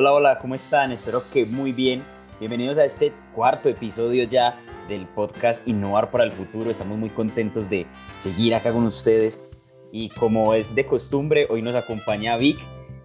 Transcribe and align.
Hola, 0.00 0.14
hola, 0.14 0.38
¿cómo 0.38 0.54
están? 0.54 0.92
Espero 0.92 1.22
que 1.30 1.44
muy 1.44 1.72
bien. 1.72 2.02
Bienvenidos 2.38 2.78
a 2.78 2.86
este 2.86 3.12
cuarto 3.34 3.68
episodio 3.68 4.24
ya 4.24 4.58
del 4.88 5.06
podcast 5.06 5.68
Innovar 5.68 6.10
para 6.10 6.24
el 6.24 6.32
Futuro. 6.32 6.70
Estamos 6.70 6.96
muy 6.96 7.10
contentos 7.10 7.68
de 7.68 7.86
seguir 8.16 8.54
acá 8.54 8.72
con 8.72 8.84
ustedes. 8.84 9.42
Y 9.92 10.08
como 10.08 10.54
es 10.54 10.74
de 10.74 10.86
costumbre, 10.86 11.46
hoy 11.50 11.60
nos 11.60 11.74
acompaña 11.74 12.38
Vic. 12.38 12.58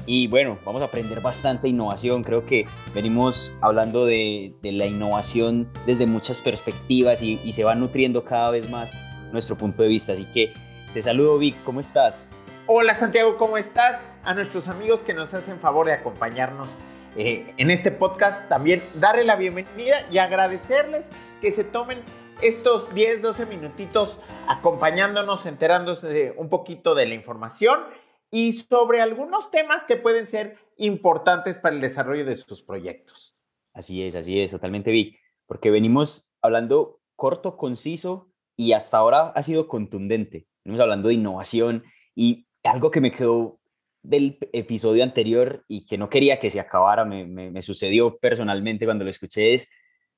Y 0.05 0.27
bueno, 0.27 0.57
vamos 0.63 0.81
a 0.81 0.85
aprender 0.85 1.19
bastante 1.19 1.67
innovación. 1.67 2.23
Creo 2.23 2.45
que 2.45 2.65
venimos 2.93 3.57
hablando 3.59 4.05
de, 4.05 4.55
la 4.63 4.85
innovación 4.85 5.69
desde 5.85 6.07
muchas 6.07 6.41
perspectivas 6.41 7.21
y, 7.21 7.41
y 7.43 7.51
se 7.51 7.65
va 7.65 7.75
nutriendo 7.75 8.23
cada 8.23 8.51
vez 8.51 8.69
más 8.69 8.93
nuestro 9.33 9.57
punto 9.57 9.83
de 9.83 9.89
vista. 9.89 10.13
Así 10.13 10.23
que 10.33 10.53
te 10.93 11.01
saludo 11.01 11.37
Vic, 11.39 11.61
¿cómo 11.65 11.81
estás? 11.81 12.25
Hola 12.67 12.95
Santiago, 12.95 13.35
¿cómo 13.35 13.57
estás? 13.57 14.05
A 14.25 14.33
nuestros 14.33 14.67
amigos 14.69 15.03
que 15.03 15.13
nos 15.13 15.35
hacen 15.35 15.59
favor 15.59 15.85
de 15.85 15.93
acompañarnos 15.93 16.79
eh, 17.15 17.53
en 17.57 17.69
este 17.69 17.91
podcast, 17.91 18.49
también 18.49 18.81
darle 18.95 19.23
la 19.23 19.35
bienvenida 19.35 20.07
y 20.11 20.17
agradecerles 20.17 21.11
que 21.41 21.51
se 21.51 21.63
tomen 21.63 21.99
estos 22.41 22.91
10, 22.95 23.21
12 23.21 23.45
minutitos 23.45 24.19
acompañándonos, 24.47 25.45
enterándose 25.45 26.33
un 26.37 26.49
poquito 26.49 26.95
de 26.95 27.05
la 27.05 27.13
información 27.13 27.81
y 28.31 28.53
sobre 28.53 28.99
algunos 28.99 29.51
temas 29.51 29.83
que 29.83 29.95
pueden 29.95 30.25
ser 30.25 30.57
importantes 30.77 31.59
para 31.59 31.75
el 31.75 31.81
desarrollo 31.81 32.25
de 32.25 32.35
sus 32.35 32.63
proyectos. 32.63 33.37
Así 33.73 34.01
es, 34.01 34.15
así 34.15 34.41
es, 34.41 34.49
totalmente 34.49 34.89
vi, 34.89 35.19
porque 35.45 35.69
venimos 35.69 36.31
hablando 36.41 36.99
corto, 37.15 37.57
conciso 37.57 38.31
y 38.57 38.73
hasta 38.73 38.97
ahora 38.97 39.27
ha 39.35 39.43
sido 39.43 39.67
contundente. 39.67 40.47
Venimos 40.63 40.81
hablando 40.81 41.09
de 41.09 41.13
innovación 41.13 41.83
y 42.15 42.47
algo 42.63 42.89
que 42.89 43.01
me 43.01 43.11
quedó 43.11 43.59
del 44.07 44.37
episodio 44.53 45.03
anterior 45.03 45.63
y 45.67 45.85
que 45.85 45.97
no 45.97 46.09
quería 46.09 46.39
que 46.39 46.51
se 46.51 46.59
acabara, 46.59 47.05
me, 47.05 47.61
sucedió 47.61 48.17
personalmente 48.17 48.85
cuando 48.85 49.03
lo 49.03 49.09
escuché, 49.09 49.53
es, 49.53 49.69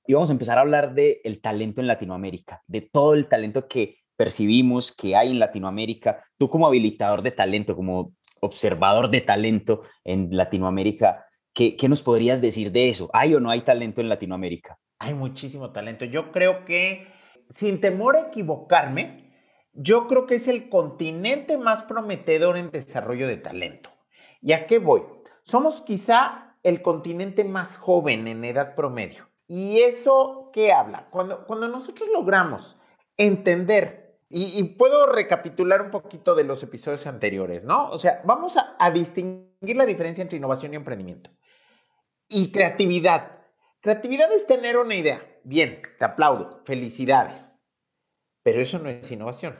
íbamos 0.05 0.29
a 0.29 0.33
empezar 0.33 0.57
a 0.57 0.61
hablar 0.61 0.93
del 0.93 1.17
el 1.23 1.41
talento 1.41 1.81
en 1.81 1.87
Latinoamérica, 1.87 2.61
de 2.67 2.81
todo 2.81 3.13
el 3.13 3.27
talento 3.27 3.67
que 3.67 3.97
percibimos 4.15 4.95
que 4.95 5.15
hay 5.15 5.29
en 5.29 5.39
Latinoamérica. 5.39 6.23
Tú 6.37 6.49
como 6.49 6.67
habilitador 6.67 7.21
de 7.21 7.31
talento, 7.31 7.75
como 7.75 8.13
observador 8.41 9.09
de 9.09 9.21
talento 9.21 9.83
en 10.03 10.35
Latinoamérica, 10.35 11.25
¿qué, 11.53 11.75
¿qué 11.75 11.87
nos 11.89 12.01
podrías 12.01 12.41
decir 12.41 12.71
de 12.71 12.89
eso? 12.89 13.09
¿Hay 13.13 13.33
o 13.33 13.39
no 13.39 13.51
hay 13.51 13.61
talento 13.61 14.01
en 14.01 14.09
Latinoamérica? 14.09 14.77
Hay 14.99 15.13
muchísimo 15.13 15.71
talento. 15.71 16.05
Yo 16.05 16.31
creo 16.31 16.65
que, 16.65 17.07
sin 17.49 17.79
temor 17.79 18.15
a 18.15 18.27
equivocarme, 18.27 19.26
yo 19.77 20.07
creo 20.07 20.25
que 20.25 20.35
es 20.35 20.47
el 20.47 20.69
continente 20.69 21.55
más 21.55 21.83
prometedor 21.83 22.57
en 22.57 22.71
desarrollo 22.71 23.27
de 23.27 23.37
talento. 23.37 23.91
¿Y 24.41 24.53
a 24.53 24.65
qué 24.65 24.79
voy? 24.79 25.03
Somos 25.43 25.83
quizá 25.83 26.57
el 26.63 26.81
continente 26.81 27.43
más 27.43 27.77
joven 27.77 28.27
en 28.27 28.43
edad 28.43 28.75
promedio. 28.75 29.29
¿Y 29.47 29.81
eso 29.81 30.49
qué 30.51 30.73
habla? 30.73 31.05
Cuando, 31.11 31.45
nosotros 31.67 32.09
logramos 32.11 32.77
entender, 33.17 34.19
y, 34.29 34.61
puedo 34.63 35.05
recapitular 35.05 35.81
un 35.81 35.91
poquito 35.91 36.33
de 36.35 36.43
los 36.43 36.61
episodios 36.63 37.05
anteriores, 37.05 37.63
¿no? 37.63 37.89
O 37.91 37.99
sea, 37.99 38.21
vamos 38.25 38.57
a, 38.57 38.75
a 38.79 38.89
distinguir 38.91 39.77
la 39.77 39.85
diferencia 39.85 40.23
entre 40.23 40.37
innovación 40.37 40.73
y 40.73 40.77
emprendimiento. 40.77 41.29
Y 42.27 42.51
creatividad. 42.51 43.37
Creatividad 43.79 44.31
es 44.33 44.47
tener 44.47 44.77
una 44.77 44.95
idea. 44.95 45.21
Bien, 45.43 45.81
te 45.97 46.03
aplaudo, 46.03 46.49
felicidades. 46.65 47.56
Pero 48.47 48.61
eso 48.61 48.79
no 48.79 48.87
es 48.87 49.11
innovación. 49.11 49.59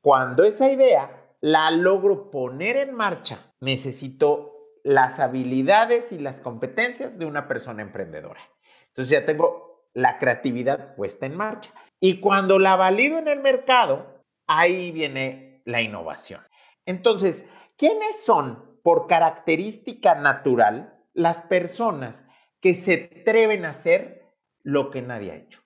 Cuando 0.00 0.42
esa 0.42 0.68
idea 0.68 1.36
la 1.40 1.70
logro 1.70 2.32
poner 2.32 2.76
en 2.76 2.92
marcha, 2.92 3.54
necesito 3.60 4.72
las 4.82 5.20
habilidades 5.20 6.10
y 6.10 6.18
las 6.18 6.40
competencias 6.40 7.16
de 7.16 7.26
una 7.26 7.46
persona 7.46 7.82
emprendedora. 7.82 8.40
Entonces 8.88 9.10
ya 9.10 9.24
tengo 9.24 9.86
la 9.92 10.18
creatividad 10.18 10.96
puesta 10.96 11.26
en 11.26 11.36
marcha. 11.36 11.72
Y 12.00 12.18
cuando 12.18 12.58
la 12.58 12.74
valido 12.74 13.18
en 13.18 13.28
el 13.28 13.38
mercado, 13.38 14.24
ahí 14.48 14.90
viene 14.90 15.62
la 15.64 15.80
innovación. 15.80 16.40
Entonces, 16.86 17.46
¿quiénes 17.76 18.20
son 18.20 18.80
por 18.82 19.06
característica 19.06 20.16
natural 20.16 21.00
las 21.12 21.40
personas 21.40 22.26
que 22.60 22.74
se 22.74 23.12
atreven 23.20 23.64
a 23.64 23.70
hacer 23.70 24.26
lo 24.64 24.90
que 24.90 25.02
nadie 25.02 25.30
ha 25.30 25.36
hecho? 25.36 25.63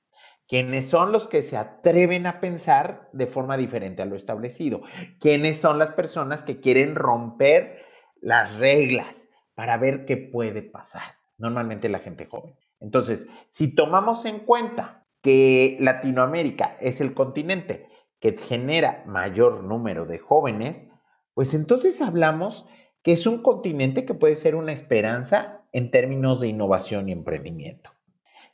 ¿Quiénes 0.48 0.88
son 0.88 1.12
los 1.12 1.28
que 1.28 1.42
se 1.42 1.58
atreven 1.58 2.26
a 2.26 2.40
pensar 2.40 3.10
de 3.12 3.26
forma 3.26 3.58
diferente 3.58 4.00
a 4.00 4.06
lo 4.06 4.16
establecido? 4.16 4.80
¿Quiénes 5.20 5.60
son 5.60 5.78
las 5.78 5.90
personas 5.90 6.42
que 6.42 6.58
quieren 6.60 6.94
romper 6.94 7.82
las 8.20 8.58
reglas 8.58 9.28
para 9.54 9.76
ver 9.76 10.06
qué 10.06 10.16
puede 10.16 10.62
pasar? 10.62 11.16
Normalmente 11.36 11.90
la 11.90 11.98
gente 11.98 12.24
joven. 12.24 12.56
Entonces, 12.80 13.28
si 13.48 13.74
tomamos 13.74 14.24
en 14.24 14.38
cuenta 14.40 15.06
que 15.20 15.76
Latinoamérica 15.80 16.78
es 16.80 17.02
el 17.02 17.12
continente 17.12 17.86
que 18.18 18.36
genera 18.38 19.04
mayor 19.06 19.62
número 19.64 20.06
de 20.06 20.18
jóvenes, 20.18 20.90
pues 21.34 21.52
entonces 21.52 22.00
hablamos 22.00 22.66
que 23.02 23.12
es 23.12 23.26
un 23.26 23.42
continente 23.42 24.06
que 24.06 24.14
puede 24.14 24.34
ser 24.34 24.54
una 24.54 24.72
esperanza 24.72 25.62
en 25.72 25.90
términos 25.90 26.40
de 26.40 26.48
innovación 26.48 27.08
y 27.08 27.12
emprendimiento. 27.12 27.90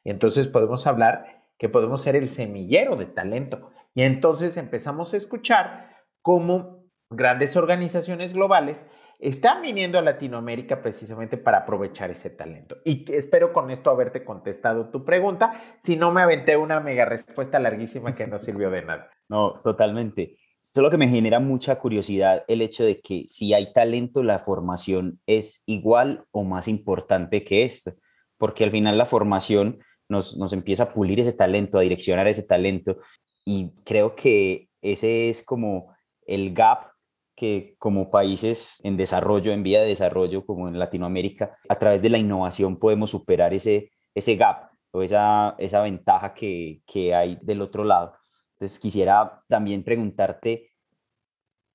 Y 0.03 0.11
entonces 0.11 0.49
podemos 0.49 0.89
hablar 0.89 1.44
que 1.59 1.69
podemos 1.69 2.03
ser 2.03 2.17
el 2.17 2.29
semillero 2.29 2.97
de 2.97 3.07
talento. 3.07 3.71
Y 3.95 4.03
entonces 4.03 4.57
empezamos 4.57 5.15
a 5.15 5.17
escuchar 5.17 5.91
cómo 6.23 6.85
grandes 7.11 7.57
organizaciones 7.57 8.35
globales 8.35 8.91
están 9.21 9.63
viniendo 9.63 9.99
a 9.99 10.03
Latinoamérica 10.03 10.83
precisamente 10.83 11.37
para 11.37 11.59
aprovechar 11.59 12.11
ese 12.11 12.31
talento. 12.31 12.77
Y 12.85 13.11
espero 13.13 13.53
con 13.53 13.71
esto 13.71 13.91
haberte 13.91 14.25
contestado 14.25 14.91
tu 14.91 15.05
pregunta. 15.05 15.63
Si 15.79 15.97
no, 15.97 16.13
me 16.13 16.23
aventé 16.23 16.57
una 16.57 16.81
mega 16.81 17.05
respuesta 17.05 17.59
larguísima 17.59 18.15
que 18.15 18.27
no 18.27 18.39
sirvió 18.39 18.71
de 18.71 18.83
nada. 18.83 19.11
No, 19.27 19.63
totalmente. 19.63 20.37
Solo 20.61 20.91
que 20.91 20.99
me 20.99 21.09
genera 21.09 21.41
mucha 21.41 21.79
curiosidad 21.79 22.45
el 22.47 22.61
hecho 22.61 22.85
de 22.85 23.01
que 23.01 23.25
si 23.27 23.55
hay 23.55 23.73
talento, 23.73 24.23
la 24.23 24.39
formación 24.39 25.19
es 25.25 25.63
igual 25.65 26.27
o 26.31 26.45
más 26.45 26.69
importante 26.69 27.43
que 27.43 27.65
esto. 27.65 27.95
Porque 28.37 28.65
al 28.65 28.71
final 28.71 28.99
la 28.99 29.07
formación 29.07 29.79
nos, 30.09 30.53
empieza 30.53 30.85
a 30.85 30.93
pulir 30.93 31.21
ese 31.21 31.33
talento, 31.33 31.79
a 31.79 31.83
direccionar 31.83 32.29
ese 32.29 32.43
talento. 32.43 32.99
Y 33.45 33.71
creo 33.85 34.15
que 34.15 34.69
ese 34.83 35.29
es 35.29 35.45
como 35.45 35.95
el 36.27 36.55
gap 36.55 36.93
que 37.37 37.75
como 37.79 38.11
países 38.11 38.81
en 38.85 38.97
desarrollo, 38.97 39.53
en 39.53 39.63
vía 39.63 39.81
de 39.81 39.89
desarrollo, 39.89 40.47
como 40.47 40.69
en 40.69 40.79
Latinoamérica, 40.79 41.57
a 41.69 41.79
través 41.79 42.01
de 42.01 42.11
la 42.11 42.19
innovación 42.19 42.79
podemos 42.79 43.11
superar 43.11 43.53
ese, 43.53 43.91
ese 44.15 44.37
gap 44.37 44.71
o 44.93 45.03
esa, 45.03 45.57
esa 45.59 45.83
ventaja 45.83 46.33
que, 46.33 46.83
hay 47.15 47.39
del 47.43 47.63
otro 47.63 47.85
lado. 47.85 48.15
Entonces 48.53 48.79
quisiera 48.79 49.43
también 49.49 49.83
preguntarte, 49.83 50.71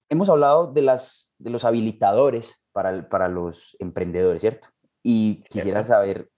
hemos 0.07 0.29
hablado 0.29 0.71
de, 0.71 0.81
las, 0.81 1.33
de 1.37 1.49
los 1.49 1.65
habilitadores 1.65 2.55
para, 2.71 3.09
para 3.09 3.27
los 3.27 3.75
emprendedores, 3.79 4.41
¿cierto? 4.41 4.69
Y 5.03 5.41
quisiera 5.41 5.83
saber 5.83 6.29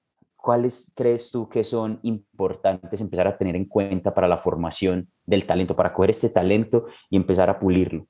¿cuáles 0.41 0.91
crees 0.95 1.31
tú 1.31 1.47
que 1.47 1.63
son 1.63 1.99
importantes 2.03 2.99
empezar 2.99 3.27
a 3.27 3.37
tener 3.37 3.55
en 3.55 3.65
cuenta 3.65 4.13
para 4.13 4.27
la 4.27 4.37
formación 4.37 5.11
del 5.25 5.45
talento, 5.45 5.75
para 5.75 5.93
coger 5.93 6.09
este 6.09 6.29
talento 6.29 6.87
y 7.09 7.15
empezar 7.15 7.49
a 7.49 7.59
pulirlo? 7.59 8.07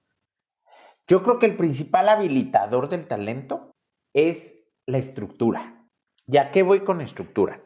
Yo 1.08 1.24
creo 1.24 1.40
que 1.40 1.46
el 1.48 1.58
principal 1.58 2.10
habilitador 2.10 2.88
del 2.88 3.08
talento 3.08 3.76
es 4.14 4.58
la 4.86 4.98
estructura. 4.98 5.86
¿Ya 6.26 6.52
qué 6.52 6.64
voy 6.64 6.82
con 6.82 7.02
estructura? 7.02 7.62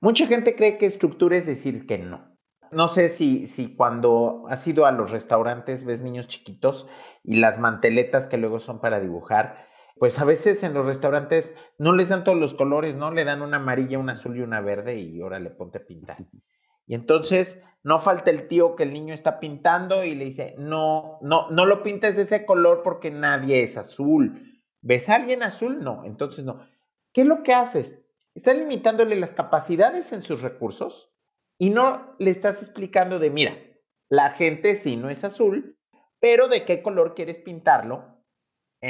Mucha 0.00 0.26
gente 0.26 0.54
cree 0.54 0.78
que 0.78 0.86
estructura 0.86 1.36
es 1.36 1.46
decir 1.46 1.86
que 1.86 1.98
no. 1.98 2.36
No 2.70 2.88
sé 2.88 3.08
si, 3.08 3.46
si 3.46 3.74
cuando 3.74 4.44
has 4.48 4.66
ido 4.66 4.86
a 4.86 4.92
los 4.92 5.10
restaurantes 5.10 5.84
ves 5.84 6.02
niños 6.02 6.28
chiquitos 6.28 6.88
y 7.22 7.36
las 7.36 7.58
manteletas 7.58 8.26
que 8.26 8.36
luego 8.36 8.60
son 8.60 8.80
para 8.80 9.00
dibujar, 9.00 9.66
pues 9.98 10.18
a 10.18 10.24
veces 10.24 10.62
en 10.62 10.74
los 10.74 10.86
restaurantes 10.86 11.54
no 11.78 11.94
les 11.94 12.10
dan 12.10 12.24
todos 12.24 12.38
los 12.38 12.54
colores, 12.54 12.96
¿no? 12.96 13.10
Le 13.10 13.24
dan 13.24 13.40
una 13.40 13.56
amarilla, 13.56 13.98
una 13.98 14.12
azul 14.12 14.36
y 14.36 14.42
una 14.42 14.60
verde 14.60 14.96
y 14.96 15.20
ahora 15.20 15.38
le 15.38 15.50
ponte 15.50 15.78
a 15.78 15.86
pintar. 15.86 16.18
Y 16.86 16.94
entonces 16.94 17.62
no 17.82 17.98
falta 17.98 18.30
el 18.30 18.46
tío 18.46 18.76
que 18.76 18.82
el 18.82 18.92
niño 18.92 19.14
está 19.14 19.40
pintando 19.40 20.04
y 20.04 20.14
le 20.14 20.26
dice, 20.26 20.54
no, 20.58 21.18
no, 21.22 21.50
no 21.50 21.64
lo 21.64 21.82
pintes 21.82 22.16
de 22.16 22.22
ese 22.22 22.44
color 22.44 22.82
porque 22.82 23.10
nadie 23.10 23.62
es 23.62 23.78
azul. 23.78 24.62
¿Ves 24.82 25.08
a 25.08 25.16
alguien 25.16 25.42
azul? 25.42 25.82
No, 25.82 26.04
entonces 26.04 26.44
no. 26.44 26.66
¿Qué 27.12 27.22
es 27.22 27.26
lo 27.26 27.42
que 27.42 27.54
haces? 27.54 28.04
Estás 28.34 28.56
limitándole 28.56 29.16
las 29.16 29.32
capacidades 29.32 30.12
en 30.12 30.22
sus 30.22 30.42
recursos 30.42 31.10
y 31.58 31.70
no 31.70 32.14
le 32.18 32.30
estás 32.30 32.62
explicando 32.62 33.18
de, 33.18 33.30
mira, 33.30 33.56
la 34.10 34.30
gente 34.30 34.74
sí 34.74 34.96
no 34.96 35.08
es 35.08 35.24
azul, 35.24 35.78
pero 36.20 36.48
de 36.48 36.66
qué 36.66 36.82
color 36.82 37.14
quieres 37.14 37.38
pintarlo 37.38 38.15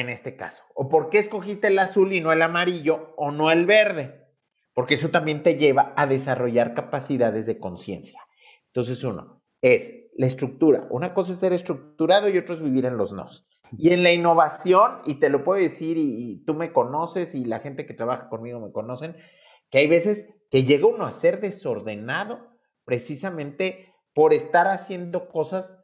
en 0.00 0.08
este 0.08 0.36
caso? 0.36 0.64
¿O 0.74 0.88
por 0.88 1.10
qué 1.10 1.18
escogiste 1.18 1.68
el 1.68 1.78
azul 1.78 2.12
y 2.12 2.20
no 2.20 2.32
el 2.32 2.42
amarillo 2.42 3.14
o 3.16 3.30
no 3.30 3.50
el 3.50 3.66
verde? 3.66 4.26
Porque 4.74 4.94
eso 4.94 5.10
también 5.10 5.42
te 5.42 5.56
lleva 5.56 5.94
a 5.96 6.06
desarrollar 6.06 6.74
capacidades 6.74 7.46
de 7.46 7.58
conciencia. 7.58 8.20
Entonces, 8.66 9.02
uno, 9.04 9.42
es 9.62 10.10
la 10.16 10.26
estructura. 10.26 10.86
Una 10.90 11.14
cosa 11.14 11.32
es 11.32 11.40
ser 11.40 11.52
estructurado 11.52 12.28
y 12.28 12.36
otro 12.36 12.54
es 12.54 12.62
vivir 12.62 12.84
en 12.84 12.98
los 12.98 13.12
nos. 13.12 13.46
Y 13.76 13.90
en 13.90 14.02
la 14.02 14.12
innovación, 14.12 15.00
y 15.06 15.14
te 15.14 15.30
lo 15.30 15.42
puedo 15.42 15.60
decir, 15.60 15.96
y, 15.96 16.44
tú 16.44 16.54
me 16.54 16.72
conoces 16.72 17.34
y 17.34 17.44
la 17.44 17.58
gente 17.60 17.86
que 17.86 17.94
trabaja 17.94 18.28
conmigo 18.28 18.60
me 18.60 18.70
conocen, 18.70 19.16
que 19.70 19.78
hay 19.78 19.88
veces 19.88 20.28
que 20.50 20.64
llega 20.64 20.86
uno 20.86 21.04
a 21.04 21.10
ser 21.10 21.40
desordenado 21.40 22.46
precisamente 22.84 23.94
por 24.14 24.32
estar 24.32 24.68
haciendo 24.68 25.28
cosas, 25.28 25.78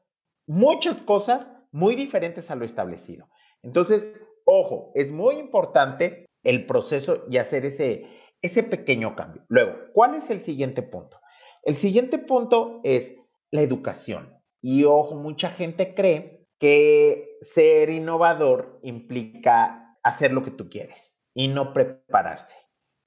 muchas 0.46 1.02
cosas 1.02 1.52
muy 1.72 1.96
diferentes 1.96 2.50
a 2.50 2.56
lo 2.56 2.64
establecido. 2.64 3.28
Entonces, 3.62 4.20
ojo, 4.44 4.92
es 4.94 5.12
muy 5.12 5.36
importante 5.36 6.26
el 6.42 6.66
proceso 6.66 7.24
y 7.28 7.38
hacer 7.38 7.64
ese, 7.64 8.06
ese 8.42 8.62
pequeño 8.62 9.14
cambio. 9.14 9.44
Luego, 9.48 9.74
¿cuál 9.92 10.14
es 10.14 10.30
el 10.30 10.40
siguiente 10.40 10.82
punto? 10.82 11.20
El 11.62 11.76
siguiente 11.76 12.18
punto 12.18 12.80
es 12.82 13.16
la 13.50 13.62
educación. 13.62 14.36
Y 14.60 14.84
ojo, 14.84 15.14
mucha 15.14 15.50
gente 15.50 15.94
cree 15.94 16.46
que 16.58 17.36
ser 17.40 17.90
innovador 17.90 18.78
implica 18.82 19.96
hacer 20.02 20.32
lo 20.32 20.42
que 20.42 20.50
tú 20.50 20.68
quieres 20.68 21.20
y 21.34 21.48
no 21.48 21.72
prepararse. 21.72 22.56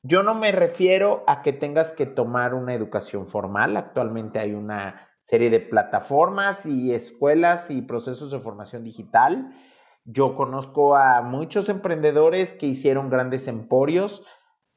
Yo 0.03 0.21
no 0.21 0.35
me 0.35 0.51
refiero 0.51 1.23
a 1.25 1.41
que 1.41 1.51
tengas 1.51 1.91
que 1.91 2.05
tomar 2.05 2.53
una 2.53 2.73
educación 2.73 3.25
formal. 3.25 3.75
Actualmente 3.75 4.39
hay 4.39 4.53
una 4.53 5.09
serie 5.19 5.49
de 5.49 5.59
plataformas 5.59 6.65
y 6.65 6.93
escuelas 6.93 7.71
y 7.71 7.81
procesos 7.81 8.29
de 8.29 8.37
formación 8.37 8.83
digital. 8.83 9.49
Yo 10.05 10.35
conozco 10.35 10.95
a 10.95 11.23
muchos 11.23 11.67
emprendedores 11.67 12.53
que 12.53 12.67
hicieron 12.67 13.09
grandes 13.09 13.47
emporios 13.47 14.23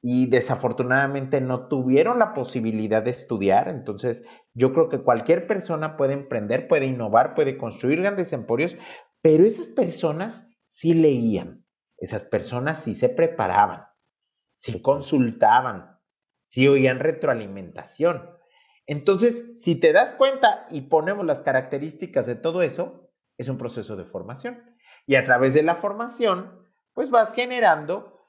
y 0.01 0.27
desafortunadamente 0.31 1.43
no 1.43 1.69
tuvieron 1.69 2.19
la 2.19 2.33
posibilidad 2.33 3.03
de 3.03 3.11
estudiar. 3.11 3.69
Entonces, 3.69 4.27
yo 4.55 4.73
creo 4.73 4.89
que 4.89 5.03
cualquier 5.03 5.47
persona 5.47 5.99
puede 5.99 6.15
emprender, 6.15 6.67
puede 6.67 6.87
innovar, 6.87 7.35
puede 7.35 7.59
construir 7.59 8.01
grandes 8.01 8.33
emporios, 8.33 8.79
pero 9.21 9.45
esas 9.45 9.69
personas 9.69 10.49
sí 10.65 10.95
leían, 10.95 11.67
esas 11.99 12.25
personas 12.25 12.83
sí 12.83 12.95
se 12.95 13.11
preparaban, 13.11 13.85
sí 14.55 14.81
consultaban, 14.81 15.99
sí 16.43 16.69
oían 16.69 17.01
retroalimentación. 17.01 18.31
Entonces, 18.87 19.53
si 19.57 19.75
te 19.75 19.93
das 19.93 20.15
cuenta 20.15 20.67
y 20.71 20.83
ponemos 20.83 21.27
las 21.27 21.43
características 21.43 22.25
de 22.25 22.37
todo 22.37 22.63
eso, 22.63 23.11
es 23.37 23.51
un 23.51 23.59
proceso 23.59 23.97
de 23.97 24.05
formación. 24.05 24.78
Y 25.09 25.17
a 25.17 25.25
través 25.25 25.55
de 25.55 25.63
la 25.63 25.75
formación, 25.75 26.53
pues 26.93 27.11
vas 27.11 27.33
generando 27.33 28.21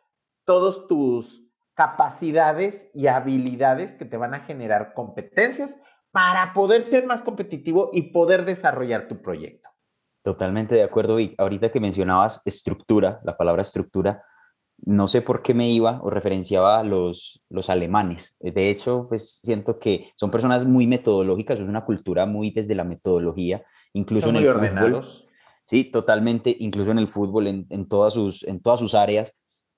todos 0.46 0.88
tus 0.88 1.44
capacidades 1.74 2.90
y 2.94 3.08
habilidades 3.08 3.96
que 3.96 4.06
te 4.06 4.16
van 4.16 4.34
a 4.34 4.40
generar 4.40 4.94
competencias 4.94 5.78
para 6.12 6.54
poder 6.54 6.82
ser 6.82 7.06
más 7.06 7.22
competitivo 7.22 7.90
y 7.92 8.14
poder 8.14 8.46
desarrollar 8.46 9.10
tu 9.10 9.22
proyecto. 9.22 9.70
Totalmente 10.24 10.74
de 10.74 10.84
acuerdo, 10.84 11.18
Vic. 11.18 11.36
Ahorita 11.38 11.70
que 11.70 11.82
mencionabas 11.82 12.42
estructura, 12.46 13.20
la 13.26 13.36
palabra 13.36 13.64
estructura, 13.64 14.24
no 14.78 15.10
sé 15.10 15.22
por 15.22 15.42
qué 15.42 15.54
me 15.54 15.70
iba 15.70 16.00
o 16.02 16.10
referenciaba 16.10 16.80
a 16.80 16.84
los, 16.86 17.44
los 17.50 17.70
alemanes. 17.70 18.38
De 18.40 18.70
hecho, 18.70 19.06
pues 19.10 19.42
siento 19.42 19.80
que 19.80 20.14
son 20.16 20.32
personas 20.32 20.64
muy 20.64 20.88
metodológicas, 20.88 21.60
es 21.60 21.68
una 21.68 21.84
cultura 21.84 22.26
muy 22.26 22.52
desde 22.52 22.74
la 22.74 22.86
metodología, 22.86 23.66
incluso 23.92 24.30
en 24.30 24.38
el 24.38 24.48
ordenados. 24.48 25.18
Fútbol, 25.18 25.29
sí, 25.70 25.86
totalmente, 25.86 26.56
incluso 26.60 26.90
en 26.92 26.98
el 26.98 27.08
fútbol, 27.08 27.46
en, 27.48 27.68
en, 27.70 27.88
todas, 27.88 28.16
sus, 28.16 28.44
en 28.44 28.60
todas 28.60 28.80
sus 28.80 28.96
áreas 28.96 29.34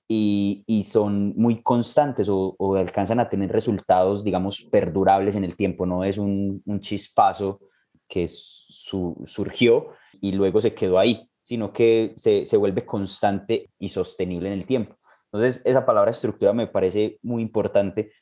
y, 0.08 0.82
son 0.84 1.34
muy 1.36 1.62
constantes 1.62 2.28
o, 2.30 2.56
alcanzan 2.76 3.20
a 3.20 3.28
tener 3.28 3.50
resultados, 3.52 4.24
digamos, 4.24 4.62
perdurables 4.62 5.36
en 5.36 5.44
el 5.44 5.56
tiempo. 5.56 5.86
No 5.86 6.04
es 6.04 6.18
un, 6.18 6.62
chispazo 6.80 7.60
que 8.08 8.26
surgió 8.28 9.88
y 10.20 10.32
luego 10.32 10.60
se 10.60 10.74
quedó 10.74 10.98
ahí, 10.98 11.28
sino 11.42 11.72
que 11.72 12.14
se, 12.16 12.46
se 12.46 12.56
vuelve 12.56 12.84
constante 12.84 13.70
y 13.78 13.88
sostenible 13.88 14.48
en 14.48 14.58
el 14.60 14.66
tiempo. 14.66 14.96
Entonces, 15.32 15.62
esa 15.64 15.86
palabra 15.86 16.10
estructura 16.10 16.52
me 16.52 16.66
parece 16.66 17.18
muy 17.22 17.42
importante. 17.42 18.12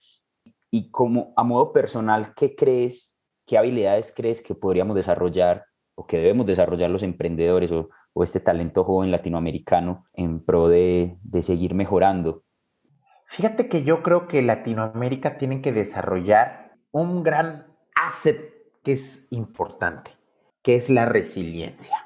Y 0.71 0.91
como 0.91 1.33
a 1.37 1.43
modo 1.43 1.73
personal, 1.73 2.35
¿qué 2.35 2.55
crees, 2.55 3.19
qué 3.47 3.59
habilidades 3.59 4.13
crees 4.17 4.43
que 4.43 4.55
podríamos 4.55 4.95
desarrollar 4.95 5.65
o 6.01 6.07
que 6.07 6.19
debemos 6.19 6.47
desarrollar 6.47 6.91
los 6.91 7.03
emprendedores 7.03 7.71
o 7.73 7.91
o 8.13 8.25
este 8.25 8.41
talento 8.41 8.85
joven 8.85 9.11
latinoamericano 9.11 10.07
en 10.13 10.45
pro 10.45 10.69
de, 10.69 11.17
seguir 11.43 11.75
mejorando? 11.75 12.45
Fíjate 13.27 13.69
que 13.69 13.85
yo 13.85 14.03
creo 14.03 14.27
que 14.27 14.43
Latinoamérica 14.43 15.39
tiene 15.39 15.61
que 15.61 15.73
desarrollar 15.73 16.77
un 16.91 17.23
gran 17.23 17.67
asset 17.95 18.53
que 18.83 18.93
es 18.93 19.29
importante, 19.31 20.11
que 20.63 20.75
es 20.75 20.91
la 20.91 21.07
resiliencia. 21.07 21.97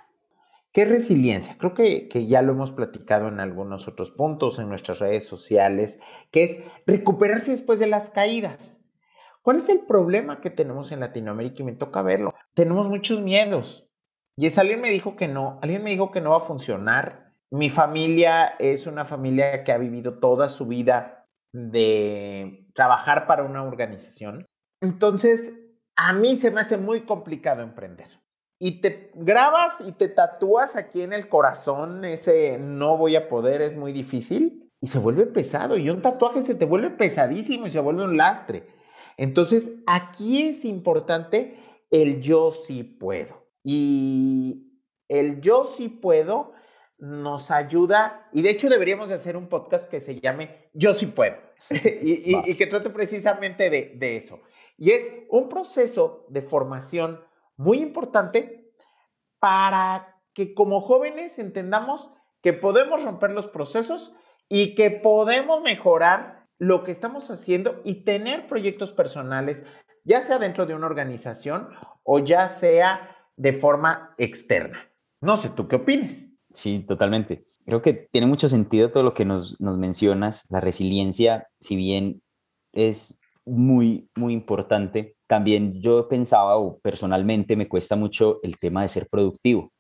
¿Qué 0.73 0.83
es 0.83 0.91
resiliencia? 0.91 1.57
Creo 1.57 1.73
que, 1.73 2.09
que, 2.09 2.27
ya 2.27 2.43
lo 2.43 2.53
hemos 2.53 2.73
platicado 2.73 3.29
en 3.29 3.39
algunos 3.39 3.87
otros 3.87 4.11
puntos 4.11 4.59
en 4.59 4.69
nuestras 4.69 4.99
redes 4.99 5.25
sociales, 5.25 6.01
que 6.33 6.45
es 6.45 6.65
recuperarse 6.85 7.53
después 7.53 7.79
de 7.79 7.87
las 7.87 8.11
caídas. 8.11 8.81
¿Cuál 9.45 9.59
es 9.59 9.69
el 9.69 9.81
problema 9.81 10.41
que 10.41 10.49
tenemos 10.49 10.91
en 10.91 11.01
Latinoamérica? 11.01 11.63
Y 11.63 11.67
me 11.67 11.73
toca 11.73 12.01
verlo. 12.01 12.33
Tenemos 12.55 12.89
muchos 12.89 13.21
miedos. 13.21 13.91
Y 14.37 14.47
es 14.47 14.57
alguien 14.57 14.81
me 14.81 14.89
dijo 14.89 15.17
que 15.17 15.29
no, 15.29 15.59
alguien 15.61 15.85
me 15.85 15.91
dijo 15.91 16.11
que 16.11 16.23
no 16.23 16.31
va 16.31 16.39
a 16.39 16.41
funcionar. 16.41 17.35
Mi 17.51 17.69
familia 17.69 18.55
es 18.59 18.87
una 18.87 19.05
familia 19.05 19.63
que 19.63 19.73
ha 19.73 19.77
vivido 19.77 20.19
toda 20.19 20.49
su 20.49 20.67
vida 20.67 21.27
de 21.53 22.67
trabajar 22.75 23.27
para 23.27 23.43
una 23.43 23.63
organización. 23.63 24.47
Entonces, 24.81 25.53
a 25.95 26.15
mí 26.15 26.37
se 26.37 26.51
me 26.51 26.63
hace 26.63 26.79
muy 26.79 27.03
complicado 27.03 27.63
emprender. 27.63 28.09
Y 28.59 28.81
te 28.81 29.11
grabas 29.15 29.83
y 29.87 29.93
te 29.93 30.09
tatúas 30.09 30.75
aquí 30.75 31.03
en 31.03 31.13
el 31.13 31.29
corazón 31.29 32.07
ese 32.07 32.57
no 32.57 32.97
voy 32.97 33.15
a 33.17 33.29
poder, 33.29 33.61
es 33.61 33.77
muy 33.77 33.93
difícil. 33.93 34.71
Y 34.81 34.87
se 34.87 35.01
vuelve 35.01 35.27
pesado. 35.27 35.77
Y 35.77 35.91
un 35.91 36.01
tatuaje 36.01 36.41
se 36.41 36.55
te 36.55 36.65
vuelve 36.65 36.89
pesadísimo 36.89 37.67
y 37.67 37.71
se 37.71 37.81
vuelve 37.81 38.05
un 38.05 38.17
lastre. 38.17 38.67
Entonces, 39.17 39.77
aquí 39.87 40.49
es 40.49 40.65
importante 40.65 41.59
el 41.91 42.21
yo 42.21 42.53
sí 42.53 42.83
puedo. 42.83 43.47
Y 43.63 44.81
el 45.09 45.41
yo 45.41 45.65
sí 45.65 45.89
puedo 45.89 46.53
nos 46.99 47.51
ayuda, 47.51 48.29
y 48.33 48.43
de 48.43 48.51
hecho 48.51 48.69
deberíamos 48.69 49.09
de 49.09 49.17
hacer 49.17 49.37
un 49.37 49.49
podcast 49.49 49.91
que 49.91 50.01
se 50.01 50.21
llame 50.21 50.71
Yo 50.73 50.95
sí 50.95 51.07
puedo, 51.07 51.37
y, 51.71 52.55
que 52.55 52.67
trate 52.67 52.91
precisamente 52.91 53.69
de, 53.69 53.95
de 53.97 54.17
eso. 54.17 54.41
Y 54.79 54.93
es 54.93 55.13
un 55.29 55.49
proceso 55.49 56.25
de 56.29 56.41
formación 56.41 57.21
muy 57.57 57.79
importante 57.79 58.73
para 59.39 60.21
que 60.33 60.55
como 60.55 60.81
jóvenes 60.81 61.39
entendamos 61.39 62.11
que 62.41 62.53
podemos 62.53 63.05
romper 63.05 63.31
los 63.31 63.47
procesos 63.47 64.15
y 64.49 64.75
que 64.75 64.91
podemos 64.91 65.63
mejorar 65.63 66.34
lo 66.59 66.85
que 66.85 66.93
estamos 66.93 67.31
haciendo 67.31 67.81
y 67.85 68.05
tener 68.05 68.47
proyectos 68.47 68.93
personales, 68.93 69.65
ya 70.05 70.21
sea 70.21 70.39
dentro 70.39 70.67
de 70.67 70.75
una 70.75 70.87
organización 70.87 71.69
o 72.05 72.19
ya 72.19 72.49
sea 72.49 73.17
de 73.37 73.53
forma 73.53 74.11
externa. 74.19 74.79
No 75.21 75.37
sé, 75.37 75.51
¿tú 75.51 75.69
qué 75.69 75.77
opinas? 75.77 76.35
Sí, 76.53 76.85
totalmente. 76.87 77.47
Creo 77.67 77.83
que 77.83 77.95
tiene 78.13 78.27
mucho 78.27 78.49
sentido 78.49 78.91
todo 78.91 79.03
lo 79.03 79.15
que 79.15 79.25
nos, 79.25 79.59
mencionas. 79.61 80.47
La 80.51 80.61
resiliencia, 80.61 81.49
si 81.61 81.77
bien 81.77 82.23
es 82.73 83.19
muy, 83.45 84.11
muy 84.15 84.35
importante, 84.35 85.17
también 85.27 85.81
yo 85.81 86.09
pensaba 86.09 86.57
o 86.57 86.79
personalmente 86.81 87.57
me 87.57 87.69
cuesta 87.69 87.97
mucho 87.97 88.41
el 88.43 88.59
tema 88.59 88.83
de 88.83 88.89
ser 88.89 89.09
productivo. 89.09 89.73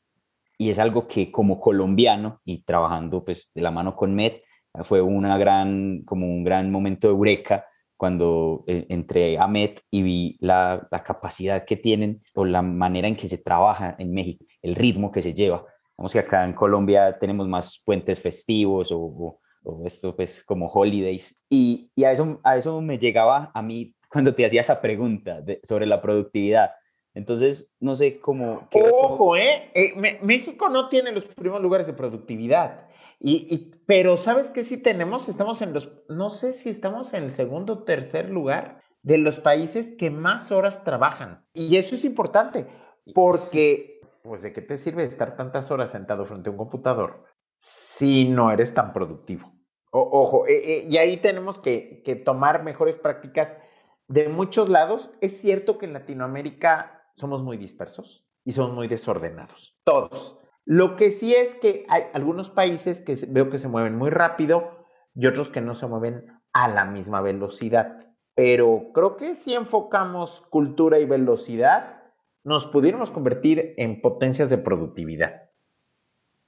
Y 0.56 0.70
es 0.70 0.78
algo 0.78 1.06
que 1.06 1.30
como 1.30 1.60
colombiano 1.60 2.40
y 2.44 2.62
trabajando 2.62 3.24
pues 3.24 3.50
de 3.54 3.62
la 3.62 3.70
mano 3.70 3.96
con 3.96 4.14
Met, 4.14 4.42
fue 4.82 5.00
una 5.00 5.38
gran, 5.38 6.02
como 6.04 6.26
un 6.26 6.42
gran 6.42 6.70
momento 6.70 7.06
de 7.06 7.12
eureka 7.12 7.66
cuando 7.96 8.64
eh, 8.66 8.86
entré 8.88 9.38
a 9.38 9.46
MET 9.46 9.80
y 9.90 10.02
vi 10.02 10.36
la, 10.40 10.88
capacidad 11.04 11.64
que 11.64 11.76
tienen 11.76 12.22
o 12.34 12.44
la 12.44 12.60
manera 12.60 13.06
en 13.06 13.16
que 13.16 13.28
se 13.28 13.38
trabaja 13.38 13.94
en 13.98 14.12
México, 14.12 14.44
el 14.62 14.74
ritmo 14.74 15.12
que 15.12 15.22
se 15.22 15.32
lleva. 15.32 15.64
Vamos 15.96 16.12
que 16.12 16.18
acá 16.18 16.44
en 16.44 16.54
Colombia 16.54 17.16
tenemos 17.18 17.46
más 17.46 17.80
puentes 17.84 18.20
festivos 18.20 18.90
o, 18.92 19.38
esto 19.86 20.14
pues 20.14 20.44
como 20.44 20.66
holidays 20.66 21.42
y, 21.48 21.90
a, 22.04 22.12
eso, 22.12 22.38
a 22.44 22.58
eso 22.58 22.82
me 22.82 22.98
llegaba 22.98 23.50
a 23.54 23.62
mí 23.62 23.94
cuando 24.10 24.34
te 24.34 24.44
hacía 24.44 24.60
esa 24.60 24.82
pregunta 24.82 25.42
sobre 25.62 25.86
la 25.86 26.02
productividad. 26.02 26.72
Entonces, 27.14 27.74
no 27.78 27.94
sé 27.94 28.18
cómo... 28.20 28.68
Ojo, 28.72 29.36
¿eh? 29.36 29.70
eh 29.74 30.18
México 30.22 30.68
no 30.68 30.88
tiene 30.88 31.12
los 31.12 31.24
primeros 31.24 31.62
lugares 31.62 31.86
de 31.86 31.92
productividad. 31.92 32.88
Y, 33.20 33.72
pero 33.86 34.16
¿sabes 34.16 34.50
qué 34.50 34.64
sí 34.64 34.76
tenemos? 34.76 35.28
Estamos 35.28 35.62
en 35.62 35.72
los, 35.72 35.90
no 36.08 36.28
sé 36.28 36.52
si 36.52 36.68
estamos 36.68 37.14
en 37.14 37.24
el 37.24 37.32
segundo 37.32 37.72
o 37.72 37.84
tercer 37.84 38.28
lugar 38.28 38.82
de 39.02 39.18
los 39.18 39.38
países 39.38 39.94
que 39.96 40.10
más 40.10 40.52
horas 40.52 40.84
trabajan. 40.84 41.46
Y 41.54 41.76
eso 41.76 41.94
es 41.94 42.04
importante, 42.04 42.66
porque, 43.14 44.00
pues, 44.22 44.42
¿de 44.42 44.52
qué 44.52 44.60
te 44.60 44.76
sirve 44.76 45.04
estar 45.04 45.36
tantas 45.36 45.70
horas 45.70 45.90
sentado 45.90 46.24
frente 46.24 46.48
a 46.48 46.52
un 46.52 46.58
computador 46.58 47.24
si 47.56 48.28
no 48.28 48.50
eres 48.50 48.74
tan 48.74 48.92
productivo? 48.92 49.52
ojo, 49.96 50.44
eh, 50.48 50.56
eh, 50.56 50.86
y 50.88 50.96
ahí 50.96 51.18
tenemos 51.18 51.60
que, 51.60 52.02
que 52.04 52.16
tomar 52.16 52.64
mejores 52.64 52.98
prácticas 52.98 53.56
de 54.08 54.28
muchos 54.28 54.68
lados. 54.68 55.12
Es 55.20 55.40
cierto 55.40 55.78
que 55.78 55.86
en 55.86 55.92
Latinoamérica 55.92 57.03
somos 57.14 57.42
muy 57.42 57.56
dispersos 57.56 58.26
y 58.44 58.52
somos 58.52 58.74
muy 58.74 58.88
desordenados, 58.88 59.76
todos. 59.84 60.38
Lo 60.66 60.96
que 60.96 61.10
sí 61.10 61.34
es 61.34 61.54
que 61.54 61.84
hay 61.88 62.04
algunos 62.14 62.50
países 62.50 63.00
que 63.00 63.16
veo 63.28 63.50
que 63.50 63.58
se 63.58 63.68
mueven 63.68 63.96
muy 63.96 64.10
rápido 64.10 64.86
y 65.14 65.26
otros 65.26 65.50
que 65.50 65.60
no 65.60 65.74
se 65.74 65.86
mueven 65.86 66.26
a 66.52 66.68
la 66.68 66.84
misma 66.84 67.20
velocidad. 67.20 67.98
Pero 68.34 68.90
creo 68.94 69.16
que 69.16 69.34
si 69.34 69.54
enfocamos 69.54 70.40
cultura 70.40 70.98
y 70.98 71.04
velocidad, 71.04 72.02
nos 72.42 72.66
pudiéramos 72.66 73.10
convertir 73.10 73.74
en 73.76 74.00
potencias 74.00 74.50
de 74.50 74.58
productividad. 74.58 75.50